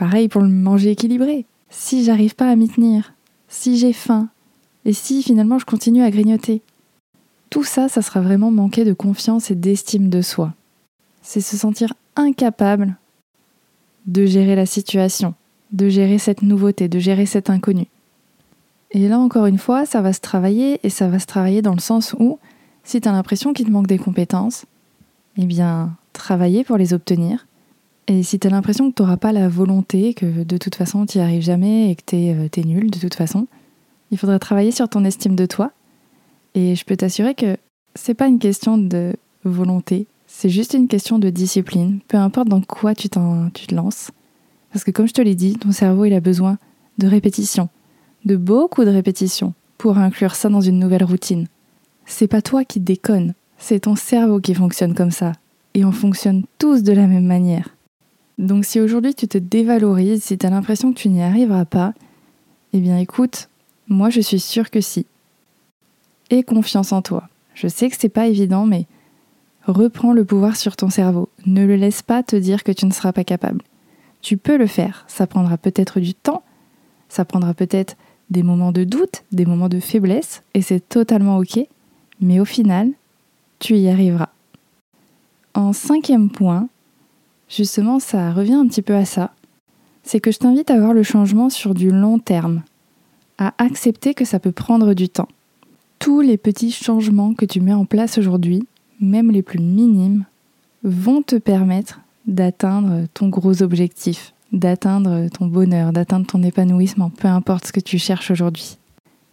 Pareil 0.00 0.28
pour 0.28 0.40
le 0.40 0.48
manger 0.48 0.92
équilibré. 0.92 1.44
Si 1.68 2.04
j'arrive 2.04 2.34
pas 2.34 2.50
à 2.50 2.56
m'y 2.56 2.70
tenir, 2.70 3.12
si 3.48 3.76
j'ai 3.76 3.92
faim, 3.92 4.30
et 4.86 4.94
si 4.94 5.22
finalement 5.22 5.58
je 5.58 5.66
continue 5.66 6.02
à 6.02 6.10
grignoter 6.10 6.62
Tout 7.50 7.64
ça, 7.64 7.90
ça 7.90 8.00
sera 8.00 8.22
vraiment 8.22 8.50
manquer 8.50 8.86
de 8.86 8.94
confiance 8.94 9.50
et 9.50 9.54
d'estime 9.54 10.08
de 10.08 10.22
soi. 10.22 10.54
C'est 11.20 11.42
se 11.42 11.54
sentir 11.54 11.92
incapable 12.16 12.96
de 14.06 14.24
gérer 14.24 14.56
la 14.56 14.64
situation, 14.64 15.34
de 15.70 15.90
gérer 15.90 16.16
cette 16.16 16.40
nouveauté, 16.40 16.88
de 16.88 16.98
gérer 16.98 17.26
cet 17.26 17.50
inconnu. 17.50 17.86
Et 18.92 19.06
là, 19.06 19.18
encore 19.18 19.44
une 19.44 19.58
fois, 19.58 19.84
ça 19.84 20.00
va 20.00 20.14
se 20.14 20.20
travailler 20.20 20.80
et 20.82 20.88
ça 20.88 21.08
va 21.08 21.18
se 21.18 21.26
travailler 21.26 21.60
dans 21.60 21.74
le 21.74 21.78
sens 21.78 22.16
où, 22.18 22.38
si 22.84 23.02
tu 23.02 23.08
l'impression 23.10 23.52
qu'il 23.52 23.66
te 23.66 23.70
manque 23.70 23.86
des 23.86 23.98
compétences, 23.98 24.64
eh 25.36 25.44
bien, 25.44 25.94
travailler 26.14 26.64
pour 26.64 26.78
les 26.78 26.94
obtenir. 26.94 27.46
Et 28.10 28.24
si 28.24 28.40
tu 28.40 28.48
as 28.48 28.50
l'impression 28.50 28.90
que 28.90 28.96
tu 28.96 29.02
n'auras 29.02 29.18
pas 29.18 29.30
la 29.30 29.48
volonté, 29.48 30.14
que 30.14 30.42
de 30.42 30.56
toute 30.56 30.74
façon 30.74 31.06
tu 31.06 31.18
n'y 31.18 31.24
arrives 31.24 31.42
jamais 31.42 31.92
et 31.92 31.94
que 31.94 32.02
tu 32.04 32.16
es, 32.16 32.34
euh, 32.34 32.62
nul 32.64 32.90
de 32.90 32.98
toute 32.98 33.14
façon, 33.14 33.46
il 34.10 34.18
faudra 34.18 34.40
travailler 34.40 34.72
sur 34.72 34.88
ton 34.88 35.04
estime 35.04 35.36
de 35.36 35.46
toi. 35.46 35.70
Et 36.56 36.74
je 36.74 36.84
peux 36.84 36.96
t'assurer 36.96 37.36
que 37.36 37.56
c'est 37.94 38.14
pas 38.14 38.26
une 38.26 38.40
question 38.40 38.78
de 38.78 39.12
volonté, 39.44 40.08
c'est 40.26 40.48
juste 40.48 40.74
une 40.74 40.88
question 40.88 41.20
de 41.20 41.30
discipline, 41.30 42.00
peu 42.08 42.16
importe 42.16 42.48
dans 42.48 42.60
quoi 42.60 42.96
tu, 42.96 43.08
te 43.08 43.72
lances. 43.72 44.10
Parce 44.72 44.82
que 44.82 44.90
comme 44.90 45.06
je 45.06 45.14
te 45.14 45.22
l'ai 45.22 45.36
dit, 45.36 45.52
ton 45.52 45.70
cerveau 45.70 46.04
il 46.04 46.12
a 46.14 46.20
besoin 46.20 46.58
de 46.98 47.06
répétition, 47.06 47.68
de 48.24 48.34
beaucoup 48.34 48.84
de 48.84 48.90
répétitions 48.90 49.54
pour 49.78 49.98
inclure 49.98 50.34
ça 50.34 50.48
dans 50.48 50.60
une 50.60 50.80
nouvelle 50.80 51.04
routine. 51.04 51.46
C'est 52.06 52.26
pas 52.26 52.42
toi 52.42 52.64
qui 52.64 52.80
déconne, 52.80 53.34
c'est 53.56 53.80
ton 53.80 53.94
cerveau 53.94 54.40
qui 54.40 54.54
fonctionne 54.54 54.96
comme 54.96 55.12
ça. 55.12 55.30
Et 55.74 55.84
on 55.84 55.92
fonctionne 55.92 56.42
tous 56.58 56.82
de 56.82 56.92
la 56.92 57.06
même 57.06 57.26
manière. 57.26 57.68
Donc 58.40 58.64
si 58.64 58.80
aujourd'hui 58.80 59.14
tu 59.14 59.28
te 59.28 59.36
dévalorises, 59.36 60.24
si 60.24 60.38
tu 60.38 60.46
as 60.46 60.50
l'impression 60.50 60.94
que 60.94 60.98
tu 60.98 61.10
n'y 61.10 61.22
arriveras 61.22 61.66
pas, 61.66 61.92
eh 62.72 62.80
bien 62.80 62.96
écoute, 62.96 63.50
moi 63.86 64.08
je 64.08 64.22
suis 64.22 64.40
sûre 64.40 64.70
que 64.70 64.80
si. 64.80 65.04
Aie 66.30 66.42
confiance 66.42 66.92
en 66.92 67.02
toi. 67.02 67.28
Je 67.52 67.68
sais 67.68 67.90
que 67.90 67.96
c'est 67.98 68.08
pas 68.08 68.28
évident, 68.28 68.64
mais 68.64 68.86
reprends 69.66 70.14
le 70.14 70.24
pouvoir 70.24 70.56
sur 70.56 70.74
ton 70.74 70.88
cerveau. 70.88 71.28
Ne 71.44 71.66
le 71.66 71.76
laisse 71.76 72.00
pas 72.00 72.22
te 72.22 72.34
dire 72.34 72.64
que 72.64 72.72
tu 72.72 72.86
ne 72.86 72.92
seras 72.92 73.12
pas 73.12 73.24
capable. 73.24 73.62
Tu 74.22 74.38
peux 74.38 74.56
le 74.56 74.66
faire. 74.66 75.04
Ça 75.06 75.26
prendra 75.26 75.58
peut-être 75.58 76.00
du 76.00 76.14
temps, 76.14 76.42
ça 77.10 77.26
prendra 77.26 77.52
peut-être 77.52 77.98
des 78.30 78.42
moments 78.42 78.72
de 78.72 78.84
doute, 78.84 79.24
des 79.32 79.44
moments 79.44 79.68
de 79.68 79.80
faiblesse, 79.80 80.42
et 80.54 80.62
c'est 80.62 80.88
totalement 80.88 81.36
ok, 81.36 81.60
mais 82.22 82.40
au 82.40 82.46
final, 82.46 82.90
tu 83.58 83.76
y 83.76 83.90
arriveras. 83.90 84.30
En 85.52 85.74
cinquième 85.74 86.30
point, 86.30 86.68
justement, 87.50 87.98
ça 87.98 88.32
revient 88.32 88.54
un 88.54 88.66
petit 88.66 88.82
peu 88.82 88.94
à 88.94 89.04
ça, 89.04 89.32
c'est 90.02 90.20
que 90.20 90.32
je 90.32 90.38
t'invite 90.38 90.70
à 90.70 90.78
voir 90.78 90.94
le 90.94 91.02
changement 91.02 91.50
sur 91.50 91.74
du 91.74 91.90
long 91.90 92.18
terme, 92.18 92.62
à 93.38 93.52
accepter 93.58 94.14
que 94.14 94.24
ça 94.24 94.38
peut 94.38 94.52
prendre 94.52 94.94
du 94.94 95.08
temps. 95.08 95.28
Tous 95.98 96.22
les 96.22 96.38
petits 96.38 96.70
changements 96.72 97.34
que 97.34 97.44
tu 97.44 97.60
mets 97.60 97.74
en 97.74 97.84
place 97.84 98.16
aujourd'hui, 98.16 98.66
même 99.00 99.30
les 99.30 99.42
plus 99.42 99.58
minimes, 99.58 100.24
vont 100.82 101.20
te 101.20 101.36
permettre 101.36 102.00
d'atteindre 102.26 103.06
ton 103.12 103.28
gros 103.28 103.62
objectif, 103.62 104.32
d'atteindre 104.52 105.28
ton 105.28 105.46
bonheur, 105.46 105.92
d'atteindre 105.92 106.26
ton 106.26 106.42
épanouissement, 106.42 107.10
peu 107.10 107.28
importe 107.28 107.66
ce 107.66 107.72
que 107.72 107.80
tu 107.80 107.98
cherches 107.98 108.30
aujourd'hui. 108.30 108.78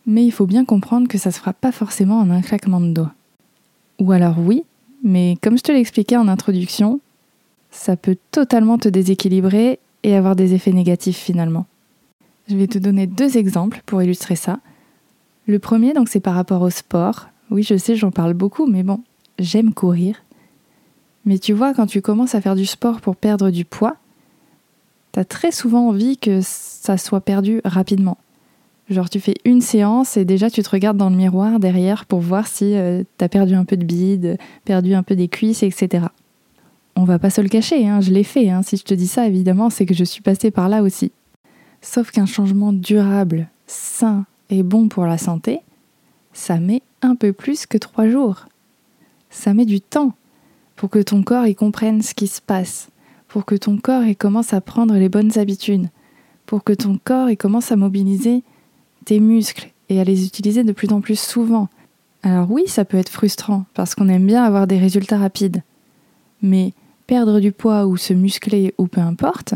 Mais 0.05 0.25
il 0.25 0.31
faut 0.31 0.45
bien 0.45 0.65
comprendre 0.65 1.07
que 1.07 1.17
ça 1.17 1.31
se 1.31 1.39
fera 1.39 1.53
pas 1.53 1.71
forcément 1.71 2.19
en 2.19 2.29
un 2.29 2.41
claquement 2.41 2.81
de 2.81 2.91
doigts. 2.91 3.13
Ou 3.99 4.11
alors 4.11 4.35
oui, 4.39 4.63
mais 5.03 5.37
comme 5.41 5.57
je 5.57 5.63
te 5.63 5.71
l'expliquais 5.71 6.17
en 6.17 6.27
introduction, 6.27 6.99
ça 7.71 7.95
peut 7.95 8.17
totalement 8.31 8.77
te 8.77 8.89
déséquilibrer 8.89 9.79
et 10.03 10.15
avoir 10.15 10.35
des 10.35 10.53
effets 10.53 10.71
négatifs 10.71 11.17
finalement. 11.17 11.65
Je 12.47 12.55
vais 12.55 12.67
te 12.67 12.77
donner 12.77 13.07
deux 13.07 13.37
exemples 13.37 13.81
pour 13.85 14.01
illustrer 14.01 14.35
ça. 14.35 14.59
Le 15.47 15.59
premier, 15.59 15.93
donc, 15.93 16.09
c'est 16.09 16.19
par 16.19 16.35
rapport 16.35 16.61
au 16.61 16.69
sport. 16.69 17.27
Oui, 17.51 17.63
je 17.63 17.77
sais, 17.77 17.95
j'en 17.95 18.11
parle 18.11 18.33
beaucoup, 18.33 18.67
mais 18.67 18.83
bon, 18.83 19.01
j'aime 19.39 19.73
courir. 19.73 20.23
Mais 21.25 21.39
tu 21.39 21.53
vois, 21.53 21.73
quand 21.73 21.87
tu 21.87 22.01
commences 22.01 22.35
à 22.35 22.41
faire 22.41 22.55
du 22.55 22.65
sport 22.65 23.01
pour 23.01 23.15
perdre 23.15 23.49
du 23.49 23.65
poids, 23.65 23.97
t'as 25.11 25.25
très 25.25 25.51
souvent 25.51 25.89
envie 25.89 26.17
que 26.17 26.39
ça 26.41 26.97
soit 26.97 27.21
perdu 27.21 27.61
rapidement. 27.65 28.17
Genre 28.89 29.09
tu 29.09 29.19
fais 29.19 29.35
une 29.43 29.59
séance 29.59 30.15
et 30.15 30.23
déjà 30.23 30.49
tu 30.49 30.63
te 30.63 30.69
regardes 30.69 30.95
dans 30.95 31.09
le 31.09 31.17
miroir 31.17 31.59
derrière 31.59 32.05
pour 32.05 32.21
voir 32.21 32.47
si 32.47 32.75
euh, 32.75 33.03
t'as 33.17 33.27
perdu 33.27 33.55
un 33.55 33.65
peu 33.65 33.75
de 33.75 33.83
bide, 33.83 34.37
perdu 34.63 34.93
un 34.93 35.03
peu 35.03 35.15
des 35.15 35.27
cuisses, 35.27 35.63
etc. 35.63 36.05
On 36.99 37.03
va 37.03 37.19
pas 37.19 37.29
se 37.29 37.41
le 37.41 37.47
cacher, 37.47 37.87
hein, 37.87 38.01
je 38.01 38.09
l'ai 38.09 38.23
fait. 38.23 38.49
Hein. 38.49 38.63
Si 38.63 38.75
je 38.75 38.83
te 38.83 38.95
dis 38.95 39.07
ça, 39.07 39.27
évidemment, 39.27 39.69
c'est 39.69 39.85
que 39.85 39.93
je 39.93 40.03
suis 40.03 40.23
passée 40.23 40.49
par 40.49 40.67
là 40.67 40.81
aussi. 40.81 41.11
Sauf 41.79 42.09
qu'un 42.09 42.25
changement 42.25 42.73
durable, 42.73 43.47
sain 43.67 44.25
et 44.49 44.63
bon 44.63 44.87
pour 44.87 45.05
la 45.05 45.19
santé, 45.19 45.59
ça 46.33 46.59
met 46.59 46.81
un 47.03 47.15
peu 47.15 47.33
plus 47.33 47.67
que 47.67 47.77
trois 47.77 48.09
jours. 48.09 48.47
Ça 49.29 49.53
met 49.53 49.65
du 49.65 49.79
temps 49.79 50.13
pour 50.75 50.89
que 50.89 50.97
ton 50.97 51.21
corps 51.21 51.45
y 51.45 51.53
comprenne 51.53 52.01
ce 52.01 52.15
qui 52.15 52.25
se 52.25 52.41
passe, 52.41 52.89
pour 53.27 53.45
que 53.45 53.53
ton 53.53 53.77
corps 53.77 54.03
commence 54.17 54.53
à 54.53 54.59
prendre 54.59 54.95
les 54.95 55.07
bonnes 55.07 55.37
habitudes, 55.37 55.89
pour 56.47 56.63
que 56.63 56.73
ton 56.73 56.99
corps 57.03 57.29
commence 57.37 57.71
à 57.71 57.75
mobiliser 57.75 58.41
tes 59.05 59.19
muscles 59.19 59.69
et 59.89 59.99
à 59.99 60.03
les 60.03 60.25
utiliser 60.25 60.63
de 60.63 60.71
plus 60.71 60.91
en 60.91 61.01
plus 61.01 61.19
souvent. 61.19 61.69
Alors 62.23 62.49
oui, 62.49 62.63
ça 62.65 62.85
peut 62.85 62.97
être 62.97 63.09
frustrant 63.09 63.65
parce 63.75 63.93
qu'on 63.93 64.09
aime 64.09 64.25
bien 64.25 64.43
avoir 64.43 64.65
des 64.65 64.79
résultats 64.79 65.19
rapides. 65.19 65.61
Mais 66.41 66.73
perdre 67.07 67.39
du 67.39 67.53
poids 67.53 67.87
ou 67.87 67.97
se 67.97 68.13
muscler 68.13 68.75
ou 68.77 68.87
peu 68.87 69.01
importe, 69.01 69.55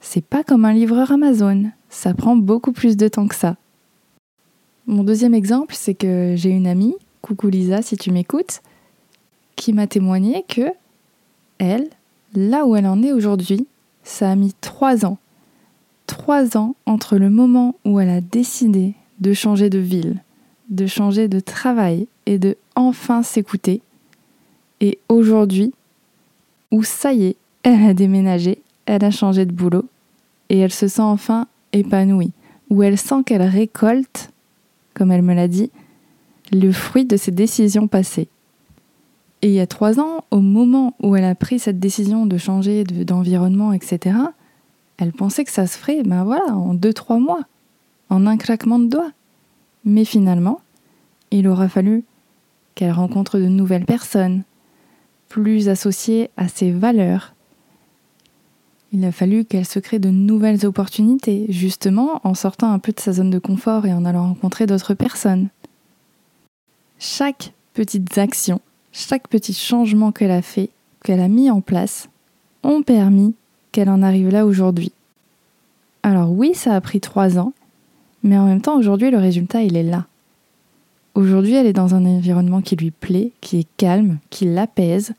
C'est 0.00 0.24
pas 0.24 0.44
comme 0.44 0.64
un 0.64 0.72
livreur 0.72 1.10
Amazon, 1.10 1.70
ça 1.88 2.14
prend 2.14 2.36
beaucoup 2.36 2.72
plus 2.72 2.96
de 2.96 3.08
temps 3.08 3.26
que 3.26 3.34
ça. 3.34 3.56
Mon 4.86 5.02
deuxième 5.02 5.34
exemple, 5.34 5.74
c'est 5.76 5.94
que 5.94 6.34
j'ai 6.36 6.50
une 6.50 6.66
amie, 6.68 6.94
coucou 7.20 7.48
Lisa 7.48 7.82
si 7.82 7.96
tu 7.96 8.12
m'écoutes, 8.12 8.60
qui 9.56 9.72
m'a 9.72 9.86
témoigné 9.86 10.44
que 10.48 10.70
elle, 11.58 11.88
là 12.34 12.64
où 12.64 12.76
elle 12.76 12.86
en 12.86 13.02
est 13.02 13.12
aujourd'hui, 13.12 13.66
ça 14.04 14.30
a 14.30 14.36
mis 14.36 14.54
trois 14.60 15.04
ans. 15.04 15.18
Trois 16.06 16.56
ans 16.56 16.76
entre 16.86 17.18
le 17.18 17.28
moment 17.28 17.74
où 17.84 17.98
elle 17.98 18.08
a 18.08 18.20
décidé 18.20 18.94
de 19.18 19.32
changer 19.32 19.68
de 19.68 19.78
ville, 19.78 20.22
de 20.70 20.86
changer 20.86 21.26
de 21.28 21.40
travail 21.40 22.06
et 22.26 22.38
de 22.38 22.56
enfin 22.76 23.22
s'écouter, 23.22 23.82
et 24.80 24.98
aujourd'hui, 25.08 25.74
où 26.70 26.82
ça 26.82 27.12
y 27.12 27.26
est, 27.26 27.36
elle 27.62 27.84
a 27.84 27.94
déménagé, 27.94 28.62
elle 28.86 29.04
a 29.04 29.10
changé 29.10 29.46
de 29.46 29.52
boulot, 29.52 29.86
et 30.48 30.58
elle 30.58 30.72
se 30.72 30.88
sent 30.88 31.02
enfin 31.02 31.46
épanouie, 31.72 32.32
où 32.70 32.82
elle 32.82 32.98
sent 32.98 33.22
qu'elle 33.24 33.42
récolte, 33.42 34.30
comme 34.94 35.10
elle 35.10 35.22
me 35.22 35.34
l'a 35.34 35.48
dit, 35.48 35.70
le 36.52 36.72
fruit 36.72 37.04
de 37.04 37.16
ses 37.16 37.30
décisions 37.30 37.88
passées. 37.88 38.28
Et 39.42 39.48
il 39.48 39.54
y 39.54 39.60
a 39.60 39.66
trois 39.66 40.00
ans, 40.00 40.24
au 40.30 40.40
moment 40.40 40.94
où 41.02 41.14
elle 41.14 41.24
a 41.24 41.34
pris 41.34 41.58
cette 41.58 41.78
décision 41.78 42.26
de 42.26 42.38
changer 42.38 42.84
d'environnement, 42.84 43.72
etc., 43.72 44.16
elle 44.96 45.12
pensait 45.12 45.44
que 45.44 45.52
ça 45.52 45.66
se 45.66 45.78
ferait, 45.78 46.02
ben 46.02 46.24
voilà, 46.24 46.56
en 46.56 46.74
deux, 46.74 46.92
trois 46.92 47.20
mois, 47.20 47.42
en 48.10 48.26
un 48.26 48.36
claquement 48.36 48.80
de 48.80 48.88
doigts. 48.88 49.12
Mais 49.84 50.04
finalement, 50.04 50.60
il 51.30 51.46
aura 51.46 51.68
fallu 51.68 52.04
qu'elle 52.74 52.92
rencontre 52.92 53.38
de 53.38 53.46
nouvelles 53.46 53.84
personnes, 53.84 54.42
plus 55.28 55.68
associées 55.68 56.30
à 56.36 56.48
ses 56.48 56.70
valeurs. 56.70 57.34
Il 58.92 59.04
a 59.04 59.12
fallu 59.12 59.44
qu'elle 59.44 59.66
se 59.66 59.78
crée 59.78 59.98
de 59.98 60.08
nouvelles 60.08 60.64
opportunités, 60.64 61.46
justement 61.50 62.20
en 62.24 62.34
sortant 62.34 62.72
un 62.72 62.78
peu 62.78 62.92
de 62.92 63.00
sa 63.00 63.12
zone 63.12 63.30
de 63.30 63.38
confort 63.38 63.86
et 63.86 63.92
en 63.92 64.04
allant 64.04 64.28
rencontrer 64.28 64.66
d'autres 64.66 64.94
personnes. 64.94 65.48
Chaque 66.98 67.52
petite 67.74 68.16
action 68.16 68.60
chaque 68.98 69.28
petit 69.28 69.54
changement 69.54 70.10
qu'elle 70.10 70.32
a 70.32 70.42
fait, 70.42 70.70
qu'elle 71.04 71.20
a 71.20 71.28
mis 71.28 71.50
en 71.50 71.60
place, 71.60 72.08
ont 72.64 72.82
permis 72.82 73.34
qu'elle 73.70 73.90
en 73.90 74.02
arrive 74.02 74.28
là 74.28 74.44
aujourd'hui. 74.44 74.90
Alors 76.02 76.32
oui, 76.32 76.52
ça 76.54 76.74
a 76.74 76.80
pris 76.80 77.00
trois 77.00 77.38
ans, 77.38 77.52
mais 78.24 78.36
en 78.36 78.46
même 78.46 78.60
temps, 78.60 78.76
aujourd'hui, 78.76 79.12
le 79.12 79.18
résultat, 79.18 79.62
il 79.62 79.76
est 79.76 79.84
là. 79.84 80.07
Aujourd'hui, 81.18 81.54
elle 81.54 81.66
est 81.66 81.72
dans 81.72 81.96
un 81.96 82.06
environnement 82.06 82.62
qui 82.62 82.76
lui 82.76 82.92
plaît, 82.92 83.32
qui 83.40 83.58
est 83.58 83.66
calme, 83.76 84.18
qui 84.30 84.44
l'apaise 84.44 85.14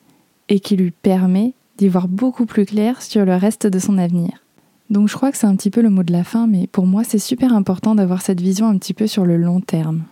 et 0.47 0.61
qui 0.61 0.77
lui 0.77 0.91
permet 0.91 1.51
d'y 1.77 1.89
voir 1.89 2.07
beaucoup 2.07 2.45
plus 2.45 2.65
clair 2.65 3.01
sur 3.01 3.25
le 3.25 3.35
reste 3.35 3.67
de 3.67 3.79
son 3.79 3.97
avenir. 3.97 4.41
Donc 4.89 5.09
je 5.09 5.15
crois 5.17 5.29
que 5.29 5.37
c'est 5.37 5.45
un 5.45 5.57
petit 5.57 5.69
peu 5.69 5.81
le 5.81 5.89
mot 5.89 6.03
de 6.03 6.13
la 6.13 6.23
fin, 6.23 6.47
mais 6.47 6.67
pour 6.67 6.85
moi, 6.85 7.03
c'est 7.03 7.19
super 7.19 7.53
important 7.53 7.95
d'avoir 7.95 8.21
cette 8.21 8.39
vision 8.39 8.69
un 8.69 8.77
petit 8.77 8.93
peu 8.93 9.07
sur 9.07 9.25
le 9.25 9.35
long 9.35 9.59
terme. 9.59 10.03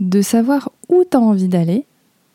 De 0.00 0.20
savoir 0.20 0.70
où 0.90 1.02
tu 1.10 1.16
as 1.16 1.20
envie 1.20 1.48
d'aller 1.48 1.86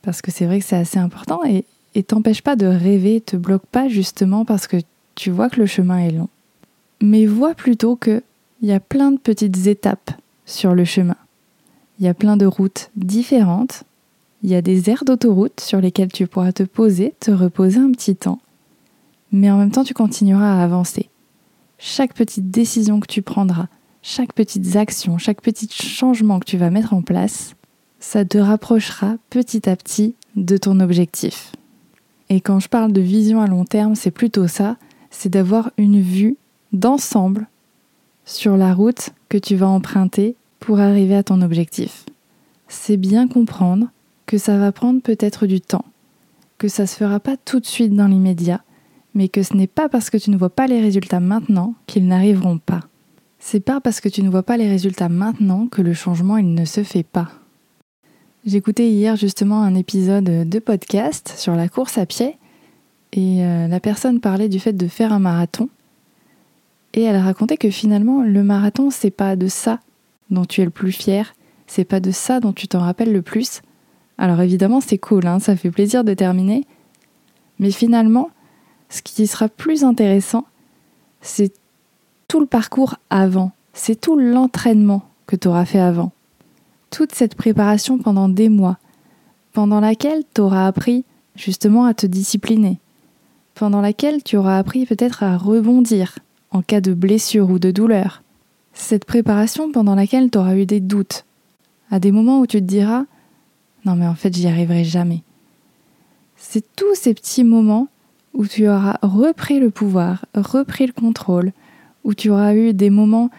parce 0.01 0.23
que 0.23 0.31
c'est 0.31 0.47
vrai 0.47 0.57
que 0.57 0.65
c'est 0.65 0.75
assez 0.75 0.97
important 0.97 1.41
et, 1.45 1.63
t'empêche 2.01 2.41
pas 2.41 2.55
de 2.55 2.65
rêver, 2.65 3.21
te 3.21 3.35
bloque 3.35 3.67
pas 3.67 3.89
justement 3.89 4.43
parce 4.43 4.65
que 4.65 4.77
tu 5.13 5.29
vois 5.29 5.51
que 5.51 5.59
le 5.59 5.67
chemin 5.67 5.99
est 5.99 6.09
long. 6.13 6.29
Mais 6.99 7.27
vois 7.27 7.53
plutôt 7.53 7.95
que 7.95 8.23
il 8.63 8.69
y 8.69 8.73
a 8.73 8.79
plein 8.79 9.11
de 9.11 9.19
petites 9.19 9.67
étapes 9.67 10.09
sur 10.47 10.73
le 10.73 10.83
chemin. 10.83 11.15
Il 12.01 12.05
y 12.05 12.07
a 12.07 12.15
plein 12.15 12.35
de 12.35 12.47
routes 12.47 12.89
différentes. 12.95 13.83
Il 14.41 14.49
y 14.49 14.55
a 14.55 14.63
des 14.63 14.89
aires 14.89 15.05
d'autoroute 15.05 15.59
sur 15.59 15.79
lesquelles 15.79 16.11
tu 16.11 16.25
pourras 16.25 16.51
te 16.51 16.63
poser, 16.63 17.13
te 17.19 17.29
reposer 17.29 17.77
un 17.77 17.91
petit 17.91 18.15
temps. 18.15 18.39
Mais 19.31 19.51
en 19.51 19.57
même 19.59 19.69
temps, 19.69 19.83
tu 19.83 19.93
continueras 19.93 20.59
à 20.59 20.63
avancer. 20.63 21.09
Chaque 21.77 22.15
petite 22.15 22.49
décision 22.49 22.99
que 22.99 23.05
tu 23.05 23.21
prendras, 23.21 23.67
chaque 24.01 24.33
petite 24.33 24.75
action, 24.75 25.19
chaque 25.19 25.43
petit 25.43 25.69
changement 25.71 26.39
que 26.39 26.45
tu 26.45 26.57
vas 26.57 26.71
mettre 26.71 26.95
en 26.95 27.03
place, 27.03 27.53
ça 27.99 28.25
te 28.25 28.39
rapprochera 28.39 29.17
petit 29.29 29.69
à 29.69 29.75
petit 29.75 30.15
de 30.35 30.57
ton 30.57 30.79
objectif. 30.79 31.51
Et 32.29 32.41
quand 32.41 32.59
je 32.59 32.67
parle 32.67 32.93
de 32.93 33.01
vision 33.01 33.41
à 33.41 33.47
long 33.47 33.63
terme, 33.63 33.93
c'est 33.93 34.09
plutôt 34.09 34.47
ça, 34.47 34.77
c'est 35.11 35.29
d'avoir 35.29 35.69
une 35.77 36.01
vue 36.01 36.37
d'ensemble 36.73 37.47
sur 38.25 38.57
la 38.57 38.73
route 38.73 39.11
que 39.29 39.37
tu 39.37 39.55
vas 39.55 39.67
emprunter 39.67 40.35
pour 40.61 40.79
arriver 40.79 41.15
à 41.15 41.23
ton 41.23 41.41
objectif. 41.41 42.05
C'est 42.69 42.95
bien 42.95 43.27
comprendre 43.27 43.87
que 44.25 44.37
ça 44.37 44.57
va 44.57 44.71
prendre 44.71 45.01
peut-être 45.01 45.45
du 45.45 45.59
temps, 45.59 45.83
que 46.57 46.69
ça 46.69 46.87
se 46.87 46.95
fera 46.95 47.19
pas 47.19 47.35
tout 47.35 47.59
de 47.59 47.65
suite 47.65 47.93
dans 47.93 48.07
l'immédiat, 48.07 48.63
mais 49.13 49.27
que 49.27 49.43
ce 49.43 49.57
n'est 49.57 49.67
pas 49.67 49.89
parce 49.89 50.09
que 50.09 50.17
tu 50.17 50.29
ne 50.29 50.37
vois 50.37 50.51
pas 50.51 50.67
les 50.67 50.79
résultats 50.79 51.19
maintenant 51.19 51.73
qu'ils 51.87 52.07
n'arriveront 52.07 52.59
pas. 52.59 52.81
C'est 53.39 53.59
pas 53.59 53.81
parce 53.81 53.99
que 53.99 54.07
tu 54.07 54.21
ne 54.23 54.29
vois 54.29 54.43
pas 54.43 54.55
les 54.55 54.69
résultats 54.69 55.09
maintenant 55.09 55.67
que 55.67 55.81
le 55.81 55.93
changement 55.93 56.37
ne 56.37 56.63
se 56.63 56.83
fait 56.83 57.03
pas. 57.03 57.29
J'écoutais 58.45 58.89
hier 58.89 59.15
justement 59.15 59.63
un 59.63 59.75
épisode 59.75 60.47
de 60.47 60.59
podcast 60.59 61.33
sur 61.37 61.55
la 61.55 61.67
course 61.67 61.97
à 61.97 62.05
pied 62.05 62.37
et 63.13 63.43
euh, 63.43 63.67
la 63.67 63.79
personne 63.79 64.19
parlait 64.19 64.47
du 64.47 64.59
fait 64.59 64.73
de 64.73 64.87
faire 64.87 65.11
un 65.11 65.19
marathon 65.19 65.69
et 66.93 67.01
elle 67.01 67.17
racontait 67.17 67.57
que 67.57 67.69
finalement 67.69 68.23
le 68.23 68.43
marathon 68.43 68.89
c'est 68.89 69.11
pas 69.11 69.35
de 69.35 69.47
ça 69.47 69.79
dont 70.31 70.45
tu 70.45 70.61
es 70.61 70.65
le 70.65 70.71
plus 70.71 70.91
fier, 70.91 71.35
c'est 71.67 71.85
pas 71.85 71.99
de 71.99 72.11
ça 72.11 72.39
dont 72.39 72.53
tu 72.53 72.67
t'en 72.67 72.79
rappelles 72.79 73.13
le 73.13 73.21
plus. 73.21 73.61
Alors 74.17 74.41
évidemment 74.41 74.81
c'est 74.81 74.97
cool, 74.97 75.27
hein, 75.27 75.39
ça 75.39 75.55
fait 75.55 75.71
plaisir 75.71 76.03
de 76.03 76.13
terminer, 76.13 76.65
mais 77.59 77.71
finalement 77.71 78.29
ce 78.89 79.01
qui 79.01 79.27
sera 79.27 79.47
plus 79.47 79.83
intéressant 79.83 80.45
c'est 81.21 81.53
tout 82.27 82.39
le 82.39 82.47
parcours 82.47 82.95
avant, 83.09 83.51
c'est 83.73 83.99
tout 83.99 84.17
l'entraînement 84.17 85.03
que 85.27 85.35
tu 85.35 85.47
auras 85.47 85.65
fait 85.65 85.79
avant 85.79 86.11
toute 86.91 87.15
cette 87.15 87.35
préparation 87.35 87.97
pendant 87.97 88.29
des 88.29 88.49
mois, 88.49 88.77
pendant 89.53 89.79
laquelle 89.79 90.23
tu 90.35 90.41
auras 90.41 90.67
appris 90.67 91.05
justement 91.35 91.85
à 91.85 91.95
te 91.95 92.05
discipliner, 92.05 92.79
pendant 93.55 93.81
laquelle 93.81 94.21
tu 94.21 94.37
auras 94.37 94.59
appris 94.59 94.85
peut-être 94.85 95.23
à 95.23 95.37
rebondir 95.37 96.19
en 96.51 96.61
cas 96.61 96.81
de 96.81 96.93
blessure 96.93 97.49
ou 97.49 97.57
de 97.57 97.71
douleur. 97.71 98.21
Cette 98.73 99.05
préparation 99.05 99.71
pendant 99.71 99.95
laquelle 99.95 100.29
tu 100.29 100.37
auras 100.37 100.55
eu 100.55 100.65
des 100.65 100.79
doutes, 100.79 101.25
à 101.89 101.99
des 101.99 102.11
moments 102.11 102.39
où 102.39 102.47
tu 102.47 102.57
te 102.57 102.65
diras 102.65 103.05
Non 103.85 103.95
mais 103.95 104.07
en 104.07 104.15
fait 104.15 104.35
j'y 104.35 104.47
arriverai 104.47 104.83
jamais. 104.83 105.23
C'est 106.37 106.65
tous 106.75 106.95
ces 106.95 107.13
petits 107.13 107.43
moments 107.43 107.87
où 108.33 108.47
tu 108.47 108.67
auras 108.67 108.97
repris 109.01 109.59
le 109.59 109.69
pouvoir, 109.69 110.25
repris 110.33 110.87
le 110.87 110.93
contrôle, 110.93 111.51
où 112.03 112.13
tu 112.13 112.29
auras 112.29 112.55
eu 112.55 112.73
des 112.73 112.89
moments 112.89 113.29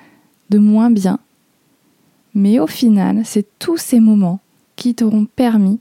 de 0.51 0.59
moins 0.59 0.91
bien, 0.91 1.19
mais 2.35 2.59
au 2.59 2.67
final, 2.67 3.23
c'est 3.25 3.47
tous 3.59 3.77
ces 3.77 4.01
moments 4.01 4.41
qui 4.77 4.95
t'auront 4.95 5.27
permis 5.27 5.81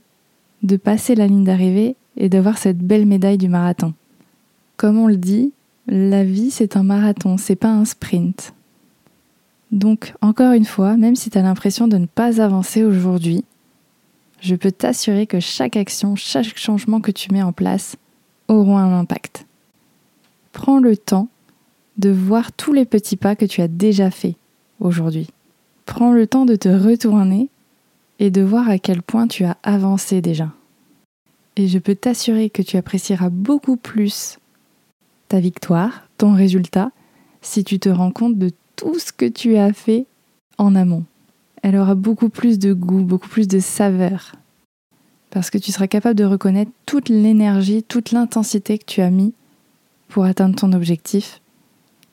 de 0.62 0.76
passer 0.76 1.14
la 1.14 1.26
ligne 1.26 1.44
d'arrivée 1.44 1.96
et 2.16 2.28
d'avoir 2.28 2.58
cette 2.58 2.78
belle 2.78 3.06
médaille 3.06 3.38
du 3.38 3.48
marathon. 3.48 3.94
Comme 4.76 4.98
on 4.98 5.06
le 5.06 5.16
dit, 5.16 5.52
la 5.86 6.24
vie 6.24 6.50
c'est 6.50 6.76
un 6.76 6.82
marathon, 6.82 7.36
c'est 7.38 7.56
pas 7.56 7.72
un 7.72 7.84
sprint. 7.84 8.52
Donc, 9.72 10.12
encore 10.20 10.52
une 10.52 10.66
fois, 10.66 10.98
même 10.98 11.16
si 11.16 11.30
tu 11.30 11.38
as 11.38 11.42
l'impression 11.42 11.88
de 11.88 11.96
ne 11.96 12.06
pas 12.06 12.42
avancer 12.42 12.84
aujourd'hui, 12.84 13.44
je 14.40 14.54
peux 14.54 14.70
t'assurer 14.70 15.26
que 15.26 15.40
chaque 15.40 15.76
action, 15.76 16.14
chaque 16.14 16.58
changement 16.58 17.00
que 17.00 17.10
tu 17.10 17.32
mets 17.32 17.42
en 17.42 17.52
place 17.52 17.96
auront 18.48 18.76
un 18.76 18.98
impact. 18.98 19.46
Prends 20.52 20.78
le 20.78 20.96
temps 20.96 21.28
de 21.96 22.10
voir 22.10 22.52
tous 22.52 22.74
les 22.74 22.84
petits 22.84 23.16
pas 23.16 23.34
que 23.34 23.46
tu 23.46 23.62
as 23.62 23.68
déjà 23.68 24.10
faits 24.10 24.36
aujourd'hui. 24.78 25.28
Prends 25.86 26.12
le 26.12 26.26
temps 26.26 26.44
de 26.44 26.56
te 26.56 26.68
retourner 26.68 27.48
et 28.18 28.30
de 28.30 28.42
voir 28.42 28.68
à 28.68 28.78
quel 28.78 29.02
point 29.02 29.26
tu 29.26 29.44
as 29.44 29.56
avancé 29.62 30.20
déjà. 30.20 30.50
Et 31.56 31.66
je 31.66 31.78
peux 31.78 31.94
t'assurer 31.94 32.50
que 32.50 32.62
tu 32.62 32.76
apprécieras 32.76 33.30
beaucoup 33.30 33.76
plus 33.76 34.38
ta 35.28 35.40
victoire, 35.40 36.08
ton 36.18 36.34
résultat, 36.34 36.90
si 37.40 37.64
tu 37.64 37.78
te 37.78 37.88
rends 37.88 38.10
compte 38.12 38.38
de 38.38 38.50
tout 38.76 38.98
ce 38.98 39.12
que 39.12 39.26
tu 39.26 39.56
as 39.56 39.72
fait 39.72 40.06
en 40.58 40.74
amont. 40.74 41.04
Elle 41.62 41.76
aura 41.76 41.94
beaucoup 41.94 42.28
plus 42.28 42.58
de 42.58 42.72
goût, 42.72 43.02
beaucoup 43.02 43.28
plus 43.28 43.48
de 43.48 43.60
saveur. 43.60 44.34
Parce 45.30 45.50
que 45.50 45.58
tu 45.58 45.72
seras 45.72 45.86
capable 45.86 46.18
de 46.18 46.24
reconnaître 46.24 46.72
toute 46.86 47.08
l'énergie, 47.08 47.82
toute 47.82 48.12
l'intensité 48.12 48.78
que 48.78 48.84
tu 48.84 49.00
as 49.00 49.10
mis 49.10 49.32
pour 50.08 50.24
atteindre 50.24 50.56
ton 50.56 50.72
objectif, 50.72 51.40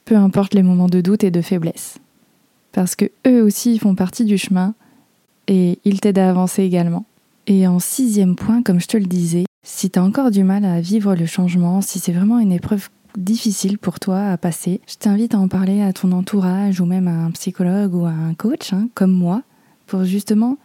peu 0.05 0.15
importe 0.15 0.53
les 0.53 0.63
moments 0.63 0.87
de 0.87 1.01
doute 1.01 1.23
et 1.23 1.31
de 1.31 1.41
faiblesse 1.41 1.99
parce 2.71 2.95
que 2.95 3.11
eux 3.27 3.43
aussi 3.43 3.79
font 3.79 3.95
partie 3.95 4.25
du 4.25 4.37
chemin 4.37 4.73
et 5.47 5.79
ils 5.85 5.99
t'aident 5.99 6.19
à 6.19 6.29
avancer 6.29 6.63
également. 6.63 7.05
Et 7.47 7.67
en 7.67 7.79
sixième 7.79 8.35
point, 8.35 8.61
comme 8.61 8.79
je 8.79 8.87
te 8.87 8.97
le 8.97 9.05
disais, 9.05 9.45
si 9.65 9.89
tu 9.89 9.99
as 9.99 10.03
encore 10.03 10.31
du 10.31 10.43
mal 10.43 10.65
à 10.65 10.79
vivre 10.79 11.15
le 11.15 11.25
changement, 11.25 11.81
si 11.81 11.99
c'est 11.99 12.11
vraiment 12.11 12.39
une 12.39 12.51
épreuve 12.51 12.89
difficile 13.17 13.77
pour 13.77 13.99
toi 13.99 14.29
à 14.29 14.37
passer, 14.37 14.81
je 14.87 14.95
t'invite 14.95 15.33
à 15.33 15.39
en 15.39 15.47
parler 15.47 15.81
à 15.81 15.93
ton 15.93 16.11
entourage 16.11 16.81
ou 16.81 16.85
même 16.85 17.07
à 17.07 17.25
un 17.25 17.31
psychologue 17.31 17.95
ou 17.95 18.05
à 18.05 18.11
un 18.11 18.33
coach, 18.33 18.73
hein, 18.73 18.89
comme 18.93 19.11
moi, 19.11 19.43
pour 19.87 20.03
justement 20.03 20.57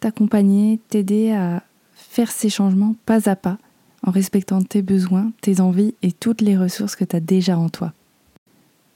t'accompagner, 0.00 0.80
t'aider 0.88 1.32
à 1.32 1.62
faire 1.94 2.30
ces 2.30 2.50
changements 2.50 2.94
pas 3.06 3.28
à 3.28 3.36
pas, 3.36 3.58
en 4.04 4.10
respectant 4.10 4.62
tes 4.62 4.82
besoins, 4.82 5.32
tes 5.40 5.60
envies 5.60 5.94
et 6.02 6.12
toutes 6.12 6.40
les 6.40 6.56
ressources 6.56 6.96
que 6.96 7.04
tu 7.04 7.16
as 7.16 7.20
déjà 7.20 7.58
en 7.58 7.68
toi. 7.68 7.92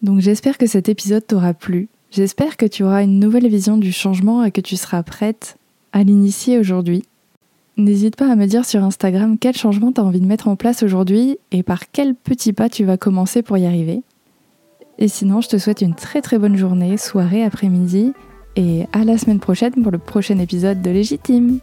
Donc 0.03 0.21
j'espère 0.21 0.59
que 0.59 0.67
cet 0.67 0.89
épisode 0.89 1.27
t'aura 1.27 1.55
plu. 1.55 1.89
J'espère 2.11 2.57
que 2.57 2.67
tu 2.67 2.83
auras 2.85 3.03
une 3.03 3.19
nouvelle 3.19 3.49
vision 3.49 3.77
du 3.77 3.93
changement 3.93 4.45
et 4.45 4.51
que 4.51 4.61
tu 4.61 4.77
seras 4.77 5.03
prête 5.03 5.57
à 5.93 6.03
l'initier 6.03 6.59
aujourd'hui. 6.59 7.03
N'hésite 7.79 8.17
pas 8.17 8.31
à 8.31 8.37
me 8.37 8.47
dire 8.47 8.65
sur 8.65 8.83
Instagram 8.83 9.37
quel 9.39 9.55
changement 9.55 9.93
tu 9.93 10.01
as 10.01 10.05
envie 10.05 10.21
de 10.21 10.27
mettre 10.27 10.49
en 10.49 10.57
place 10.57 10.83
aujourd'hui 10.83 11.39
et 11.53 11.63
par 11.63 11.91
quel 11.91 12.15
petit 12.15 12.55
pas 12.55 12.71
tu 12.71 12.85
vas 12.85 12.97
commencer 12.97 13.43
pour 13.43 13.59
y 13.59 13.67
arriver. 13.67 14.03
Et 14.99 15.09
sinon, 15.09 15.43
je 15.43 15.49
te 15.49 15.59
souhaite 15.59 15.83
une 15.83 15.95
très 15.95 16.23
très 16.23 16.39
bonne 16.39 16.57
journée, 16.57 16.97
soirée, 16.97 17.45
après-midi 17.45 18.15
et 18.57 18.87
à 18.93 19.05
la 19.05 19.19
semaine 19.19 19.41
prochaine 19.41 19.75
pour 19.83 19.93
le 19.93 19.99
prochain 19.99 20.39
épisode 20.39 20.81
de 20.81 20.91
Légitime. 20.91 21.61